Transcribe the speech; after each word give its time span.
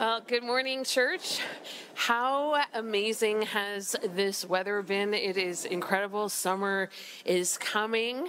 Well, 0.00 0.22
good 0.26 0.42
morning, 0.42 0.82
church. 0.82 1.40
How 1.92 2.64
amazing 2.72 3.42
has 3.42 3.94
this 4.14 4.46
weather 4.46 4.80
been? 4.80 5.12
It 5.12 5.36
is 5.36 5.66
incredible. 5.66 6.30
Summer 6.30 6.88
is 7.26 7.58
coming. 7.58 8.28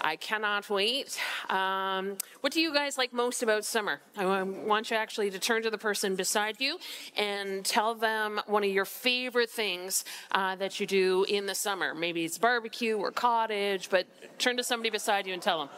I 0.00 0.16
cannot 0.16 0.70
wait. 0.70 1.20
Um, 1.50 2.16
what 2.40 2.54
do 2.54 2.62
you 2.62 2.72
guys 2.72 2.96
like 2.96 3.12
most 3.12 3.42
about 3.42 3.66
summer? 3.66 4.00
I 4.16 4.42
want 4.42 4.90
you 4.90 4.96
actually 4.96 5.30
to 5.32 5.38
turn 5.38 5.62
to 5.64 5.68
the 5.68 5.76
person 5.76 6.16
beside 6.16 6.58
you 6.58 6.78
and 7.14 7.66
tell 7.66 7.94
them 7.94 8.40
one 8.46 8.64
of 8.64 8.70
your 8.70 8.86
favorite 8.86 9.50
things 9.50 10.06
uh, 10.32 10.56
that 10.56 10.80
you 10.80 10.86
do 10.86 11.26
in 11.28 11.44
the 11.44 11.54
summer. 11.54 11.94
Maybe 11.94 12.24
it's 12.24 12.38
barbecue 12.38 12.96
or 12.96 13.10
cottage, 13.10 13.90
but 13.90 14.06
turn 14.38 14.56
to 14.56 14.64
somebody 14.64 14.88
beside 14.88 15.26
you 15.26 15.34
and 15.34 15.42
tell 15.42 15.58
them. 15.58 15.68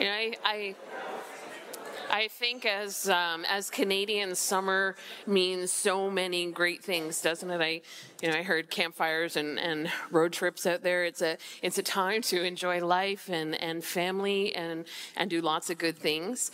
You 0.00 0.06
know, 0.06 0.30
I, 0.52 0.74
I 2.10 2.26
think 2.26 2.66
as 2.66 3.08
um, 3.08 3.44
as 3.48 3.70
Canadians, 3.70 4.40
summer 4.40 4.96
means 5.24 5.70
so 5.70 6.10
many 6.10 6.50
great 6.50 6.82
things, 6.82 7.22
doesn't 7.22 7.48
it? 7.48 7.60
I, 7.60 7.82
you 8.20 8.32
know, 8.32 8.36
I 8.36 8.42
heard 8.42 8.68
campfires 8.68 9.36
and, 9.36 9.60
and 9.60 9.92
road 10.10 10.32
trips 10.32 10.66
out 10.66 10.82
there. 10.82 11.04
It's 11.04 11.22
a 11.22 11.38
it's 11.62 11.78
a 11.78 11.84
time 11.84 12.20
to 12.22 12.42
enjoy 12.42 12.84
life 12.84 13.30
and, 13.30 13.54
and 13.62 13.84
family 13.84 14.52
and 14.52 14.86
and 15.16 15.30
do 15.30 15.40
lots 15.40 15.70
of 15.70 15.78
good 15.78 15.96
things. 15.96 16.50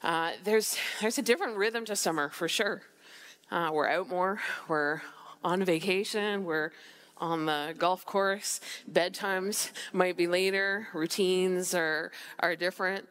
Uh, 0.00 0.30
there's 0.44 0.76
there's 1.00 1.18
a 1.18 1.22
different 1.22 1.56
rhythm 1.56 1.84
to 1.86 1.96
summer 1.96 2.28
for 2.28 2.46
sure. 2.46 2.82
Uh, 3.50 3.70
we're 3.72 3.88
out 3.88 4.08
more. 4.08 4.38
We're 4.68 5.02
on 5.42 5.64
vacation. 5.64 6.44
We're 6.44 6.70
on 7.20 7.46
the 7.46 7.74
golf 7.76 8.06
course. 8.06 8.60
Bedtimes 8.90 9.70
might 9.92 10.16
be 10.16 10.26
later. 10.26 10.88
Routines 10.94 11.74
are 11.74 12.10
are 12.38 12.56
different, 12.56 13.08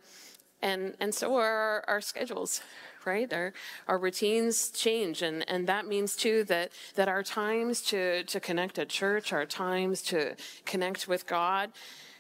and 0.61 0.95
and 0.99 1.13
so 1.13 1.35
are 1.35 1.45
our, 1.45 1.85
our 1.87 2.01
schedules. 2.01 2.61
Right, 3.05 3.31
our 3.33 3.53
our 3.87 3.97
routines 3.97 4.69
change, 4.69 5.21
and, 5.21 5.49
and 5.49 5.67
that 5.67 5.87
means 5.87 6.17
too 6.17 6.43
that 6.43 6.71
that 6.95 7.07
our 7.07 7.23
times 7.23 7.81
to 7.83 8.23
to 8.25 8.39
connect 8.41 8.77
at 8.77 8.89
church, 8.89 9.31
our 9.31 9.45
times 9.45 10.01
to 10.03 10.35
connect 10.65 11.07
with 11.07 11.25
God, 11.25 11.71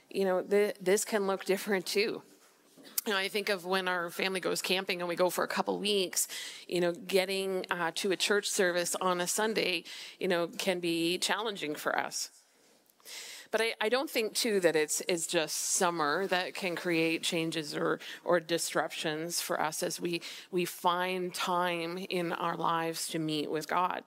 you 0.09 0.25
know, 0.25 0.41
the, 0.41 0.73
this 0.81 1.05
can 1.05 1.27
look 1.27 1.45
different 1.45 1.85
too. 1.85 2.23
You 3.05 3.13
know, 3.13 3.17
I 3.17 3.27
think 3.27 3.49
of 3.49 3.65
when 3.65 3.87
our 3.87 4.09
family 4.09 4.39
goes 4.39 4.61
camping 4.61 5.01
and 5.01 5.07
we 5.07 5.15
go 5.15 5.29
for 5.29 5.43
a 5.43 5.47
couple 5.47 5.77
weeks, 5.79 6.27
you 6.67 6.81
know, 6.81 6.91
getting 6.91 7.65
uh, 7.69 7.91
to 7.95 8.11
a 8.11 8.15
church 8.15 8.49
service 8.49 8.95
on 8.99 9.21
a 9.21 9.27
Sunday, 9.27 9.83
you 10.19 10.27
know, 10.27 10.47
can 10.47 10.79
be 10.79 11.17
challenging 11.17 11.75
for 11.75 11.97
us. 11.97 12.29
But 13.51 13.61
I, 13.61 13.73
I 13.81 13.89
don't 13.89 14.09
think 14.09 14.33
too 14.33 14.59
that 14.59 14.75
it's 14.75 15.01
it's 15.07 15.25
just 15.25 15.55
summer 15.55 16.27
that 16.27 16.53
can 16.53 16.75
create 16.75 17.23
changes 17.23 17.75
or 17.75 17.99
or 18.23 18.39
disruptions 18.39 19.41
for 19.41 19.59
us 19.59 19.81
as 19.81 19.99
we 19.99 20.21
we 20.51 20.65
find 20.65 21.33
time 21.33 21.97
in 22.09 22.31
our 22.31 22.55
lives 22.55 23.07
to 23.09 23.19
meet 23.19 23.49
with 23.49 23.67
God. 23.67 24.03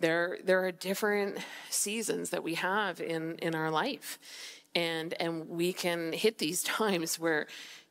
There 0.00 0.38
there 0.44 0.64
are 0.64 0.72
different 0.72 1.38
seasons 1.70 2.30
that 2.30 2.42
we 2.42 2.54
have 2.54 3.00
in 3.00 3.38
in 3.38 3.54
our 3.54 3.70
life, 3.70 4.18
and 4.74 5.14
and 5.20 5.48
we 5.48 5.72
can 5.72 6.12
hit 6.12 6.38
these 6.38 6.62
times 6.64 7.18
where 7.18 7.46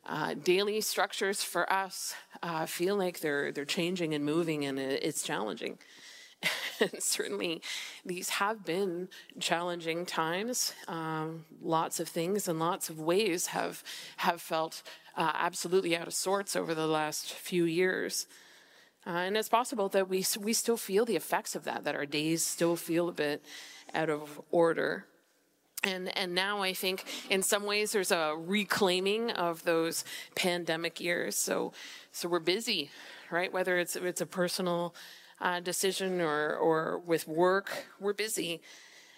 uh, 0.05 0.35
daily 0.35 0.81
structures 0.81 1.41
for 1.41 1.71
us 1.71 2.13
uh, 2.43 2.65
feel 2.65 2.95
like 2.95 3.21
they're 3.21 3.51
they're 3.51 3.65
changing 3.65 4.13
and 4.13 4.25
moving, 4.25 4.65
and 4.65 4.77
it's 4.77 5.23
challenging. 5.23 5.79
and 6.79 7.01
certainly, 7.01 7.61
these 8.05 8.29
have 8.29 8.65
been 8.65 9.09
challenging 9.39 10.05
times. 10.05 10.73
Um, 10.87 11.45
lots 11.61 11.99
of 11.99 12.07
things 12.07 12.47
and 12.47 12.59
lots 12.59 12.89
of 12.89 12.99
ways 12.99 13.47
have 13.47 13.83
have 14.17 14.41
felt 14.41 14.83
uh, 15.17 15.31
absolutely 15.33 15.95
out 15.95 16.07
of 16.07 16.13
sorts 16.13 16.55
over 16.55 16.73
the 16.73 16.87
last 16.87 17.33
few 17.33 17.65
years. 17.65 18.27
Uh, 19.07 19.11
and 19.11 19.37
it's 19.37 19.49
possible 19.49 19.87
that 19.89 20.09
we 20.09 20.25
we 20.39 20.53
still 20.53 20.77
feel 20.77 21.05
the 21.05 21.15
effects 21.15 21.55
of 21.55 21.63
that. 21.63 21.83
That 21.83 21.95
our 21.95 22.05
days 22.05 22.43
still 22.43 22.75
feel 22.75 23.09
a 23.09 23.13
bit 23.13 23.43
out 23.93 24.09
of 24.09 24.41
order. 24.51 25.05
And, 25.83 26.17
and 26.17 26.33
now 26.33 26.63
I 26.63 26.73
think 26.73 27.03
in 27.29 27.43
some 27.43 27.63
ways 27.63 27.91
there's 27.91 28.11
a 28.11 28.33
reclaiming 28.35 29.29
of 29.31 29.63
those 29.65 30.03
pandemic 30.35 30.99
years. 30.99 31.35
So, 31.35 31.73
so 32.11 32.27
we're 32.27 32.39
busy, 32.39 32.89
right? 33.29 33.53
Whether 33.53 33.77
it's, 33.77 33.95
it's 33.95 34.21
a 34.21 34.25
personal 34.25 34.95
uh, 35.45 35.59
decision 35.59 36.21
or, 36.21 36.55
or 36.55 36.97
with 37.05 37.27
work, 37.27 37.85
we're 37.99 38.13
busy. 38.13 38.61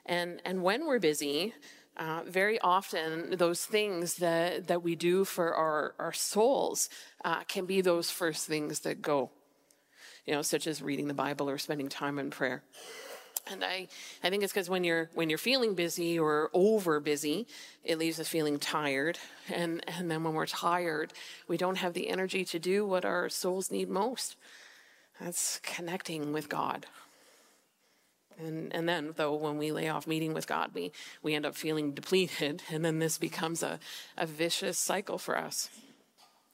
And, 0.05 0.41
and 0.43 0.61
when 0.61 0.85
we're 0.85 0.99
busy, 0.99 1.53
uh, 1.95 2.23
very 2.27 2.59
often 2.59 3.37
those 3.37 3.65
things 3.65 4.17
that, 4.17 4.67
that 4.67 4.83
we 4.83 4.95
do 4.95 5.23
for 5.23 5.55
our, 5.55 5.95
our 5.97 6.11
souls 6.11 6.89
uh, 7.23 7.43
can 7.43 7.65
be 7.65 7.79
those 7.79 8.11
first 8.11 8.45
things 8.45 8.81
that 8.81 9.01
go, 9.01 9.31
you 10.25 10.33
know, 10.33 10.41
such 10.41 10.67
as 10.67 10.81
reading 10.81 11.07
the 11.07 11.13
Bible 11.13 11.49
or 11.49 11.57
spending 11.57 11.87
time 11.87 12.19
in 12.19 12.29
prayer. 12.29 12.61
And 13.49 13.63
I, 13.63 13.87
I 14.21 14.29
think 14.29 14.43
it's 14.43 14.51
because 14.51 14.69
when 14.69 14.83
you're 14.83 15.09
when 15.13 15.29
you're 15.29 15.37
feeling 15.37 15.73
busy 15.73 16.19
or 16.19 16.49
over 16.53 16.99
busy, 16.99 17.47
it 17.85 17.97
leaves 17.97 18.19
us 18.19 18.27
feeling 18.27 18.59
tired. 18.59 19.17
And 19.49 19.81
and 19.87 20.11
then 20.11 20.25
when 20.25 20.33
we're 20.33 20.45
tired, 20.45 21.13
we 21.47 21.55
don't 21.55 21.77
have 21.77 21.93
the 21.93 22.09
energy 22.09 22.43
to 22.43 22.59
do 22.59 22.85
what 22.85 23.05
our 23.05 23.29
souls 23.29 23.71
need 23.71 23.87
most. 23.87 24.35
That's 25.19 25.59
connecting 25.63 26.33
with 26.33 26.49
God. 26.49 26.85
And 28.39 28.73
and 28.73 28.87
then 28.87 29.13
though 29.15 29.33
when 29.35 29.57
we 29.57 29.71
lay 29.71 29.89
off 29.89 30.05
meeting 30.05 30.33
with 30.33 30.47
God, 30.47 30.71
we, 30.73 30.91
we 31.23 31.33
end 31.33 31.45
up 31.45 31.55
feeling 31.55 31.93
depleted, 31.93 32.61
and 32.71 32.85
then 32.85 32.99
this 32.99 33.17
becomes 33.17 33.63
a, 33.63 33.79
a 34.15 34.27
vicious 34.27 34.77
cycle 34.77 35.17
for 35.17 35.37
us. 35.37 35.69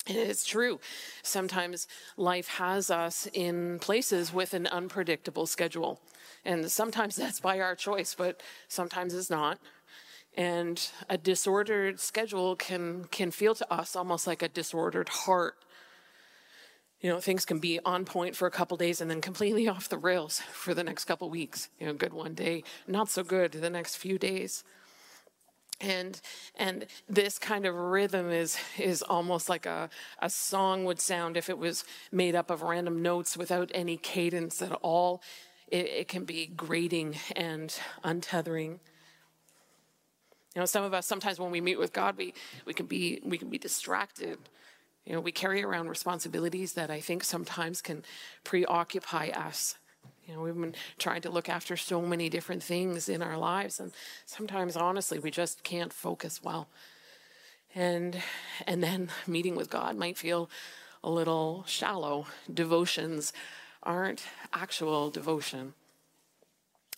And 0.08 0.18
it's 0.18 0.46
true. 0.46 0.80
Sometimes 1.22 1.88
life 2.18 2.48
has 2.48 2.92
us 2.92 3.28
in 3.34 3.80
places 3.80 4.34
with 4.34 4.54
an 4.54 4.68
unpredictable 4.68 5.46
schedule. 5.46 6.02
And 6.44 6.70
sometimes 6.70 7.16
that's 7.16 7.40
by 7.40 7.60
our 7.62 7.76
choice, 7.76 8.14
but 8.14 8.42
sometimes 8.68 9.14
it's 9.14 9.30
not. 9.30 9.60
And 10.36 10.86
a 11.10 11.18
disordered 11.18 12.00
schedule 12.00 12.56
can, 12.56 13.06
can 13.12 13.32
feel 13.32 13.56
to 13.56 13.74
us 13.74 13.96
almost 13.96 14.28
like 14.28 14.42
a 14.42 14.50
disordered 14.50 15.08
heart. 15.08 15.56
You 17.04 17.10
know, 17.10 17.20
things 17.20 17.44
can 17.44 17.60
be 17.60 17.82
on 17.84 18.06
point 18.06 18.34
for 18.34 18.48
a 18.48 18.52
couple 18.52 18.78
days 18.78 19.02
and 19.02 19.12
then 19.12 19.20
completely 19.20 19.68
off 19.74 19.90
the 19.90 19.98
rails 19.98 20.40
for 20.40 20.74
the 20.74 20.86
next 20.86 21.04
couple 21.04 21.30
weeks. 21.30 21.70
You 21.78 21.86
know, 21.86 21.94
good 21.94 22.14
one 22.14 22.34
day, 22.34 22.64
not 22.88 23.10
so 23.10 23.24
good 23.24 23.52
the 23.52 23.70
next 23.70 23.98
few 23.98 24.18
days. 24.18 24.64
And 25.82 26.22
and 26.56 26.86
this 27.10 27.38
kind 27.38 27.66
of 27.66 27.76
rhythm 27.76 28.32
is 28.32 28.58
is 28.80 29.02
almost 29.02 29.50
like 29.50 29.66
a, 29.66 29.90
a 30.20 30.30
song 30.30 30.86
would 30.86 31.02
sound 31.02 31.36
if 31.36 31.50
it 31.50 31.58
was 31.58 31.84
made 32.10 32.36
up 32.36 32.50
of 32.50 32.62
random 32.62 33.02
notes 33.02 33.36
without 33.36 33.70
any 33.74 33.98
cadence 33.98 34.62
at 34.62 34.72
all. 34.82 35.22
It, 35.68 35.88
it 35.88 36.08
can 36.08 36.24
be 36.24 36.46
grating 36.46 37.18
and 37.36 37.78
untethering. 38.06 38.80
You 40.56 40.62
know 40.62 40.66
some 40.66 40.86
of 40.86 40.94
us 40.94 41.06
sometimes 41.06 41.38
when 41.38 41.52
we 41.52 41.60
meet 41.60 41.80
with 41.80 41.92
god 41.92 42.16
we 42.16 42.34
we 42.64 42.74
can 42.76 42.86
be 42.86 43.20
we 43.26 43.40
can 43.40 43.50
be 43.50 43.58
distracted 43.58 44.38
you 45.06 45.14
know 45.14 45.20
we 45.20 45.32
carry 45.32 45.64
around 45.64 45.88
responsibilities 45.88 46.74
that 46.74 46.90
i 46.90 47.00
think 47.00 47.24
sometimes 47.24 47.82
can 47.82 48.04
preoccupy 48.44 49.28
us 49.30 49.76
you 50.28 50.34
know, 50.34 50.42
we've 50.42 50.56
been 50.56 50.76
trying 50.98 51.22
to 51.22 51.30
look 51.30 51.50
after 51.50 51.76
so 51.76 52.02
many 52.02 52.30
different 52.30 52.64
things 52.64 53.10
in 53.10 53.22
our 53.22 53.38
lives, 53.38 53.80
and 53.80 53.92
sometimes, 54.26 54.78
honestly, 54.78 55.20
we 55.20 55.32
just 55.32 55.64
can't 55.64 55.92
focus 55.92 56.42
well. 56.42 56.70
And 57.76 58.22
and 58.66 58.82
then 58.82 59.10
meeting 59.28 59.56
with 59.56 59.70
God 59.70 59.98
might 59.98 60.18
feel 60.18 60.50
a 61.04 61.10
little 61.10 61.66
shallow. 61.68 62.28
Devotions 62.52 63.34
aren't 63.82 64.24
actual 64.54 65.10
devotion, 65.10 65.74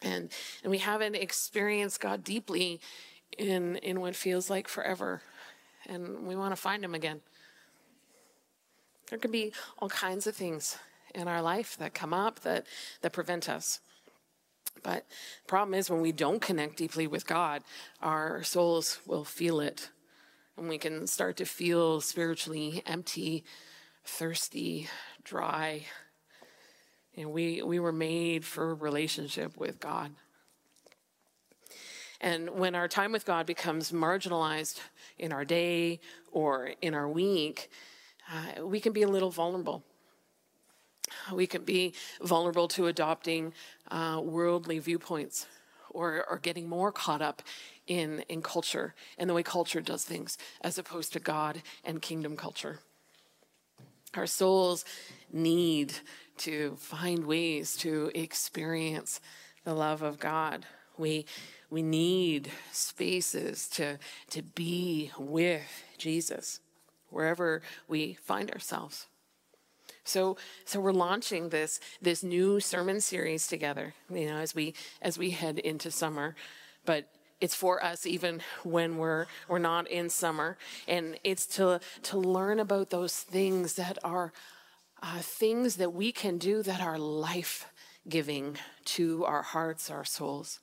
and 0.04 0.30
and 0.62 0.70
we 0.70 0.78
haven't 0.78 1.16
experienced 1.16 2.02
God 2.02 2.24
deeply 2.24 2.80
in 3.38 3.78
in 3.78 4.02
what 4.02 4.16
feels 4.16 4.52
like 4.52 4.68
forever, 4.68 5.24
and 5.88 6.28
we 6.28 6.36
want 6.36 6.52
to 6.52 6.62
find 6.62 6.84
Him 6.84 6.94
again. 6.94 7.22
There 9.10 9.20
can 9.20 9.32
be 9.32 9.54
all 9.80 9.90
kinds 9.90 10.28
of 10.28 10.36
things 10.36 10.78
in 11.14 11.28
our 11.28 11.42
life 11.42 11.78
that 11.78 11.94
come 11.94 12.14
up 12.14 12.42
that, 12.42 12.66
that 13.02 13.14
prevent 13.14 13.48
us. 13.48 13.80
But 14.84 15.06
the 15.44 15.48
problem 15.48 15.74
is 15.74 15.90
when 15.90 16.02
we 16.02 16.12
don't 16.12 16.42
connect 16.42 16.78
deeply 16.78 17.08
with 17.08 17.26
God, 17.26 17.64
our 18.02 18.44
souls 18.44 19.00
will 19.06 19.24
feel 19.24 19.60
it. 19.60 19.90
And 20.58 20.70
we 20.70 20.78
can 20.78 21.08
start 21.08 21.38
to 21.38 21.46
feel 21.46 22.02
spiritually 22.02 22.84
empty, 22.86 23.44
thirsty, 24.04 24.88
dry. 25.24 25.86
And 27.18 27.32
we, 27.32 27.62
we 27.62 27.80
were 27.80 27.92
made 27.92 28.46
for 28.46 28.76
relationship 28.76 29.58
with 29.58 29.80
God. 29.80 30.12
And 32.22 32.52
when 32.52 32.76
our 32.76 32.88
time 32.88 33.12
with 33.12 33.26
God 33.26 33.46
becomes 33.46 33.92
marginalized 33.92 34.80
in 35.18 35.32
our 35.32 35.46
day 35.46 36.00
or 36.32 36.72
in 36.82 36.94
our 36.94 37.08
week, 37.08 37.70
uh, 38.32 38.66
we 38.66 38.80
can 38.80 38.94
be 38.94 39.04
a 39.04 39.08
little 39.08 39.30
vulnerable. 39.30 39.84
We 41.34 41.48
can 41.48 41.64
be 41.64 41.94
vulnerable 42.22 42.68
to 42.70 42.88
adopting 42.88 43.54
uh, 43.92 44.22
worldly 44.24 44.80
viewpoints 44.80 45.46
or, 45.92 46.26
or 46.30 46.40
getting 46.40 46.68
more 46.68 46.92
caught 46.92 47.22
up 47.22 47.42
in, 47.88 48.22
in 48.28 48.42
culture 48.42 48.96
and 49.18 49.30
the 49.30 49.34
way 49.34 49.44
culture 49.44 49.82
does 49.82 50.04
things 50.04 50.38
as 50.62 50.78
opposed 50.78 51.14
to 51.14 51.20
God 51.20 51.62
and 51.84 52.02
kingdom 52.02 52.36
culture. 52.36 52.80
Our 54.16 54.28
souls 54.28 54.86
need 55.32 55.94
to 56.38 56.76
find 56.78 57.26
ways 57.26 57.76
to 57.78 58.12
experience 58.16 59.20
the 59.64 59.74
love 59.74 60.02
of 60.02 60.20
God. 60.20 60.66
We, 60.98 61.26
we 61.70 61.82
need 61.82 62.50
spaces 62.72 63.68
to, 63.70 64.00
to 64.32 64.42
be 64.42 65.12
with 65.18 65.84
Jesus 65.98 66.62
wherever 67.16 67.62
we 67.88 68.18
find 68.22 68.52
ourselves. 68.52 69.08
So, 70.04 70.38
so 70.66 70.80
we're 70.80 70.92
launching 70.92 71.50
this 71.50 71.80
this 72.02 72.22
new 72.24 72.60
sermon 72.60 73.02
series 73.02 73.48
together, 73.48 73.96
you 74.10 74.28
know, 74.28 74.38
as 74.38 74.54
we 74.54 74.76
as 75.02 75.18
we 75.18 75.32
head 75.32 75.58
into 75.58 75.90
summer. 75.90 76.36
But 76.86 77.10
it's 77.42 77.56
for 77.56 77.84
us 77.84 78.06
even 78.06 78.42
when 78.64 78.98
we're 78.98 79.26
we're 79.48 79.60
not 79.60 79.90
in 79.90 80.10
summer, 80.10 80.58
and 80.88 81.18
it's 81.24 81.46
to 81.58 81.80
to 82.04 82.18
learn 82.18 82.60
about 82.60 82.92
those 82.92 83.18
things 83.18 83.74
that 83.76 83.98
are 84.04 84.32
uh, 85.02 85.20
things 85.20 85.78
that 85.78 85.94
we 85.94 86.12
can 86.12 86.38
do 86.38 86.62
that 86.64 86.82
are 86.82 87.00
life 87.00 87.68
giving 88.08 88.58
to 88.86 89.26
our 89.26 89.42
hearts, 89.42 89.90
our 89.90 90.06
souls. 90.06 90.60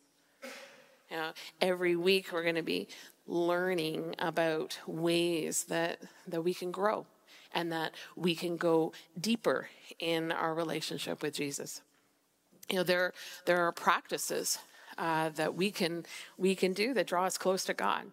You 1.11 1.17
know, 1.19 1.33
every 1.61 1.95
week 1.97 2.33
we're 2.33 2.43
going 2.43 2.55
to 2.55 2.63
be 2.63 2.89
learning 3.27 4.15
about 4.19 4.79
ways 4.87 5.65
that 5.65 6.01
that 6.27 6.43
we 6.43 6.53
can 6.53 6.71
grow 6.71 7.07
and 7.55 7.73
that 7.73 7.93
we 8.17 8.35
can 8.35 8.57
go 8.57 8.93
deeper 9.21 9.69
in 9.99 10.33
our 10.33 10.55
relationship 10.55 11.23
with 11.23 11.35
Jesus. 11.35 11.83
You 12.69 12.77
know, 12.77 12.83
there, 12.83 13.13
there 13.47 13.67
are 13.67 13.73
practices 13.73 14.59
uh, 14.99 15.31
that 15.31 15.55
we 15.55 15.71
can, 15.71 16.05
we 16.39 16.55
can 16.55 16.73
do 16.73 16.95
that 16.95 17.07
draw 17.07 17.25
us 17.25 17.39
close 17.39 17.65
to 17.65 17.75
God. 17.75 18.07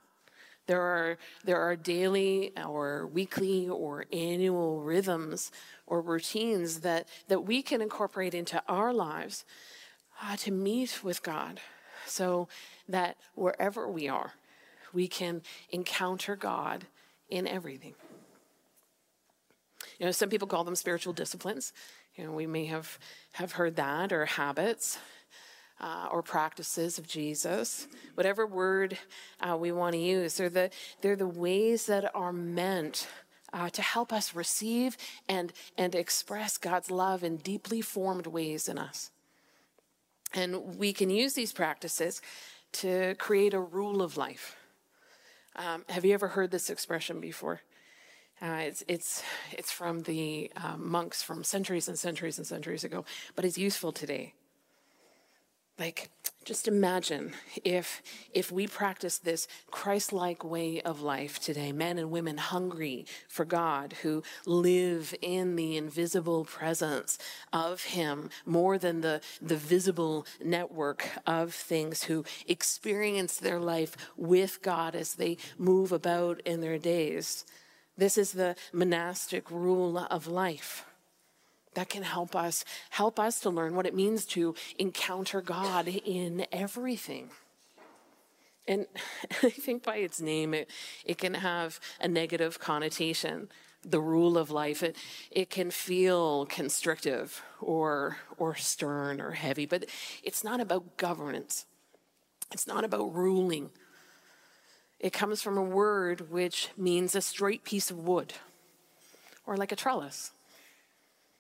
There 0.67 0.81
are, 0.81 1.17
there 1.43 1.59
are 1.59 1.75
daily 1.75 2.51
or 2.67 3.07
weekly 3.07 3.67
or 3.67 4.05
annual 4.13 4.81
rhythms 4.81 5.51
or 5.87 6.01
routines 6.01 6.81
that, 6.81 7.07
that 7.27 7.41
we 7.41 7.63
can 7.63 7.81
incorporate 7.81 8.35
into 8.35 8.61
our 8.67 8.93
lives 8.93 9.45
uh, 10.21 10.35
to 10.37 10.51
meet 10.51 11.03
with 11.03 11.23
God 11.23 11.59
so 12.05 12.47
that 12.87 13.17
wherever 13.35 13.87
we 13.87 14.07
are, 14.07 14.33
we 14.93 15.07
can 15.07 15.41
encounter 15.69 16.35
God 16.35 16.85
in 17.29 17.47
everything. 17.47 17.93
You 19.99 20.05
know, 20.05 20.11
some 20.11 20.29
people 20.29 20.47
call 20.47 20.63
them 20.63 20.75
spiritual 20.75 21.13
disciplines. 21.13 21.73
You 22.15 22.25
know, 22.25 22.31
we 22.31 22.47
may 22.47 22.65
have, 22.65 22.97
have 23.33 23.53
heard 23.53 23.75
that, 23.75 24.11
or 24.11 24.25
habits, 24.25 24.97
uh, 25.79 26.07
or 26.11 26.21
practices 26.21 26.97
of 26.97 27.07
Jesus, 27.07 27.87
whatever 28.15 28.45
word 28.45 28.97
uh, 29.39 29.55
we 29.57 29.71
want 29.71 29.93
to 29.93 29.99
use. 29.99 30.35
They're 30.35 30.49
the, 30.49 30.69
they're 31.01 31.15
the 31.15 31.27
ways 31.27 31.85
that 31.85 32.13
are 32.13 32.33
meant 32.33 33.07
uh, 33.53 33.69
to 33.69 33.81
help 33.81 34.11
us 34.11 34.35
receive 34.35 34.97
and, 35.27 35.53
and 35.77 35.95
express 35.95 36.57
God's 36.57 36.91
love 36.91 37.23
in 37.23 37.37
deeply 37.37 37.81
formed 37.81 38.27
ways 38.27 38.67
in 38.67 38.77
us. 38.77 39.11
And 40.33 40.77
we 40.77 40.93
can 40.93 41.09
use 41.09 41.33
these 41.33 41.53
practices 41.53 42.21
to 42.73 43.15
create 43.15 43.53
a 43.53 43.59
rule 43.59 44.01
of 44.01 44.17
life. 44.17 44.55
Um, 45.55 45.83
have 45.89 46.05
you 46.05 46.13
ever 46.13 46.29
heard 46.29 46.51
this 46.51 46.69
expression 46.69 47.19
before? 47.19 47.61
Uh, 48.41 48.61
it's, 48.61 48.83
it's, 48.87 49.23
it's 49.51 49.71
from 49.71 50.01
the 50.01 50.51
uh, 50.55 50.77
monks 50.77 51.21
from 51.21 51.43
centuries 51.43 51.87
and 51.87 51.99
centuries 51.99 52.37
and 52.37 52.47
centuries 52.47 52.83
ago, 52.83 53.03
but 53.35 53.43
it's 53.43 53.57
useful 53.57 53.91
today. 53.91 54.33
Like, 55.77 56.09
just 56.49 56.67
imagine 56.67 57.33
if, 57.63 58.01
if 58.33 58.51
we 58.51 58.65
practice 58.65 59.19
this 59.19 59.47
Christ 59.69 60.11
like 60.11 60.43
way 60.43 60.81
of 60.81 60.99
life 60.99 61.39
today, 61.39 61.71
men 61.71 61.99
and 61.99 62.09
women 62.09 62.37
hungry 62.37 63.05
for 63.27 63.45
God, 63.45 63.93
who 64.01 64.23
live 64.47 65.13
in 65.21 65.55
the 65.55 65.77
invisible 65.77 66.45
presence 66.45 67.19
of 67.53 67.83
Him 67.83 68.31
more 68.47 68.79
than 68.79 69.01
the, 69.01 69.21
the 69.39 69.57
visible 69.57 70.25
network 70.43 71.07
of 71.27 71.53
things, 71.53 72.05
who 72.05 72.25
experience 72.47 73.37
their 73.37 73.59
life 73.59 73.95
with 74.17 74.63
God 74.63 74.95
as 74.95 75.13
they 75.13 75.37
move 75.59 75.91
about 75.91 76.41
in 76.45 76.61
their 76.61 76.79
days. 76.79 77.45
This 77.95 78.17
is 78.17 78.31
the 78.31 78.55
monastic 78.73 79.51
rule 79.51 79.99
of 79.99 80.25
life 80.25 80.88
that 81.73 81.89
can 81.89 82.03
help 82.03 82.35
us 82.35 82.65
help 82.91 83.19
us 83.19 83.39
to 83.41 83.49
learn 83.49 83.75
what 83.75 83.85
it 83.85 83.95
means 83.95 84.25
to 84.25 84.55
encounter 84.77 85.41
God 85.41 85.87
in 85.87 86.45
everything. 86.51 87.29
And 88.67 88.85
I 89.43 89.49
think 89.49 89.83
by 89.83 89.97
its 89.97 90.21
name, 90.21 90.53
it, 90.53 90.69
it 91.03 91.17
can 91.17 91.33
have 91.33 91.79
a 91.99 92.07
negative 92.07 92.59
connotation. 92.59 93.49
The 93.81 94.01
rule 94.01 94.37
of 94.37 94.51
life, 94.51 94.83
it, 94.83 94.97
it 95.31 95.49
can 95.49 95.71
feel 95.71 96.45
constrictive 96.45 97.41
or, 97.61 98.17
or 98.37 98.55
stern 98.55 99.21
or 99.21 99.31
heavy, 99.31 99.65
but 99.65 99.85
it's 100.21 100.43
not 100.43 100.59
about 100.59 100.97
governance. 100.97 101.65
It's 102.51 102.67
not 102.67 102.83
about 102.83 103.15
ruling. 103.15 103.69
It 104.99 105.13
comes 105.13 105.41
from 105.41 105.57
a 105.57 105.63
word 105.63 106.29
which 106.29 106.69
means 106.75 107.15
a 107.15 107.21
straight 107.21 107.63
piece 107.63 107.89
of 107.89 107.99
wood 107.99 108.33
or 109.45 109.55
like 109.55 109.71
a 109.71 109.77
trellis. 109.77 110.33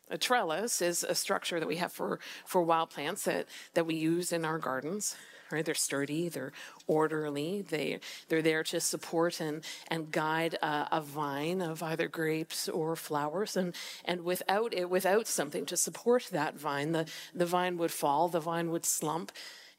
A 0.09 0.17
trellis 0.17 0.81
is 0.81 1.03
a 1.03 1.15
structure 1.15 1.59
that 1.59 1.67
we 1.67 1.77
have 1.77 1.91
for, 1.91 2.19
for 2.45 2.61
wild 2.61 2.89
plants 2.89 3.23
that, 3.25 3.47
that 3.73 3.85
we 3.85 3.95
use 3.95 4.31
in 4.31 4.45
our 4.45 4.57
gardens. 4.57 5.15
Right? 5.51 5.65
They're 5.65 5.73
sturdy, 5.73 6.29
they're 6.29 6.51
orderly, 6.85 7.63
they, 7.63 8.01
they're 8.27 8.43
there 8.43 8.63
to 8.65 8.79
support 8.79 9.41
and, 9.41 9.63
and 9.87 10.11
guide 10.11 10.53
a, 10.61 10.87
a 10.91 11.01
vine 11.01 11.59
of 11.63 11.81
either 11.81 12.07
grapes 12.07 12.69
or 12.69 12.95
flowers. 12.95 13.57
And, 13.57 13.73
and 14.05 14.23
without 14.23 14.75
it, 14.75 14.91
without 14.91 15.25
something 15.25 15.65
to 15.65 15.75
support 15.75 16.27
that 16.31 16.55
vine, 16.55 16.91
the, 16.91 17.07
the 17.33 17.47
vine 17.47 17.77
would 17.77 17.89
fall, 17.89 18.27
the 18.27 18.39
vine 18.39 18.69
would 18.69 18.85
slump, 18.85 19.31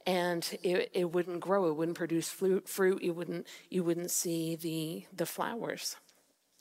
and 0.06 0.58
it, 0.62 0.90
it 0.92 1.12
wouldn't 1.12 1.40
grow 1.40 1.68
it 1.68 1.76
wouldn't 1.76 1.96
produce 1.96 2.28
fruit, 2.28 2.68
fruit 2.68 3.02
you 3.02 3.12
wouldn't 3.12 3.46
you 3.68 3.84
wouldn't 3.84 4.10
see 4.10 4.56
the 4.56 5.04
the 5.14 5.26
flowers 5.26 5.96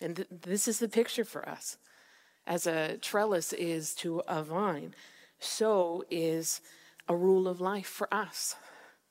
and 0.01 0.17
th- 0.17 0.27
this 0.29 0.67
is 0.67 0.79
the 0.79 0.89
picture 0.89 1.24
for 1.24 1.48
us 1.48 1.77
as 2.50 2.68
a 2.68 2.98
trellis 2.98 3.53
is 3.53 3.96
to 3.96 4.22
a 4.27 4.44
vine 4.44 4.94
so 5.39 6.03
is 6.10 6.60
a 7.08 7.15
rule 7.15 7.48
of 7.48 7.62
life 7.62 7.88
for 7.88 8.13
us 8.13 8.56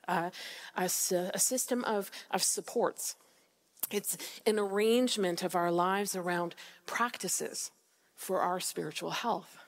uh, 0.07 0.31
a, 0.77 0.85
a 0.85 1.39
system 1.39 1.83
of, 1.85 2.11
of 2.31 2.43
supports 2.43 3.17
it's 3.91 4.19
an 4.47 4.59
arrangement 4.59 5.43
of 5.43 5.55
our 5.55 5.73
lives 5.73 6.15
around 6.15 6.55
practices 6.85 7.71
for 8.15 8.41
our 8.41 8.61
spiritual 8.61 9.11
health 9.11 9.59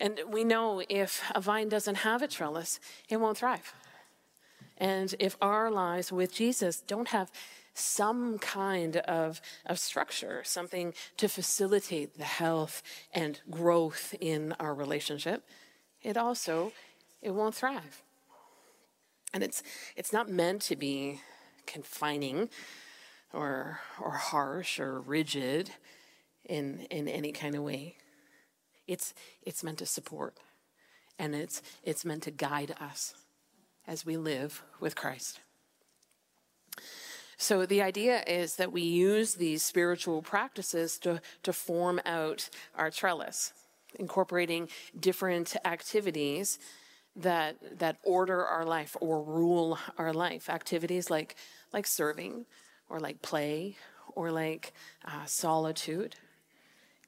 and 0.00 0.20
we 0.28 0.44
know 0.44 0.82
if 0.88 1.22
a 1.34 1.40
vine 1.40 1.68
doesn't 1.68 1.96
have 1.96 2.22
a 2.22 2.28
trellis, 2.28 2.80
it 3.08 3.18
won't 3.18 3.38
thrive. 3.38 3.72
And 4.76 5.14
if 5.18 5.36
our 5.42 5.70
lives 5.70 6.12
with 6.12 6.32
Jesus 6.32 6.80
don't 6.80 7.08
have 7.08 7.30
some 7.78 8.38
kind 8.38 8.98
of, 8.98 9.40
of 9.66 9.78
structure, 9.78 10.42
something 10.44 10.94
to 11.16 11.28
facilitate 11.28 12.18
the 12.18 12.24
health 12.24 12.82
and 13.12 13.40
growth 13.50 14.14
in 14.20 14.54
our 14.60 14.74
relationship, 14.74 15.44
it 16.02 16.16
also 16.16 16.72
it 17.20 17.30
won't 17.30 17.54
thrive. 17.54 18.02
And 19.34 19.42
it's 19.42 19.62
it's 19.96 20.12
not 20.12 20.28
meant 20.28 20.62
to 20.62 20.76
be 20.76 21.20
confining 21.66 22.48
or 23.32 23.80
or 24.00 24.12
harsh 24.12 24.80
or 24.80 25.00
rigid 25.00 25.70
in 26.44 26.86
in 26.90 27.08
any 27.08 27.32
kind 27.32 27.54
of 27.54 27.62
way. 27.62 27.96
It's, 28.88 29.12
it's 29.42 29.62
meant 29.62 29.78
to 29.78 29.86
support 29.86 30.38
and 31.18 31.34
it's, 31.34 31.60
it's 31.82 32.06
meant 32.06 32.22
to 32.22 32.30
guide 32.30 32.74
us 32.80 33.14
as 33.86 34.06
we 34.06 34.16
live 34.16 34.62
with 34.80 34.96
Christ. 34.96 35.40
So 37.38 37.64
the 37.64 37.80
idea 37.80 38.22
is 38.26 38.56
that 38.56 38.72
we 38.72 38.82
use 38.82 39.34
these 39.34 39.62
spiritual 39.62 40.20
practices 40.22 40.98
to, 40.98 41.22
to 41.44 41.52
form 41.52 42.00
out 42.04 42.50
our 42.76 42.90
trellis, 42.90 43.52
incorporating 43.98 44.68
different 44.98 45.56
activities 45.64 46.58
that, 47.16 47.56
that 47.78 47.96
order 48.02 48.44
our 48.44 48.66
life 48.66 48.96
or 49.00 49.22
rule 49.22 49.78
our 49.96 50.12
life. 50.12 50.50
Activities 50.50 51.10
like, 51.10 51.36
like 51.72 51.86
serving 51.86 52.44
or 52.90 53.00
like 53.00 53.22
play 53.22 53.76
or 54.14 54.30
like 54.30 54.72
uh, 55.06 55.24
solitude 55.24 56.16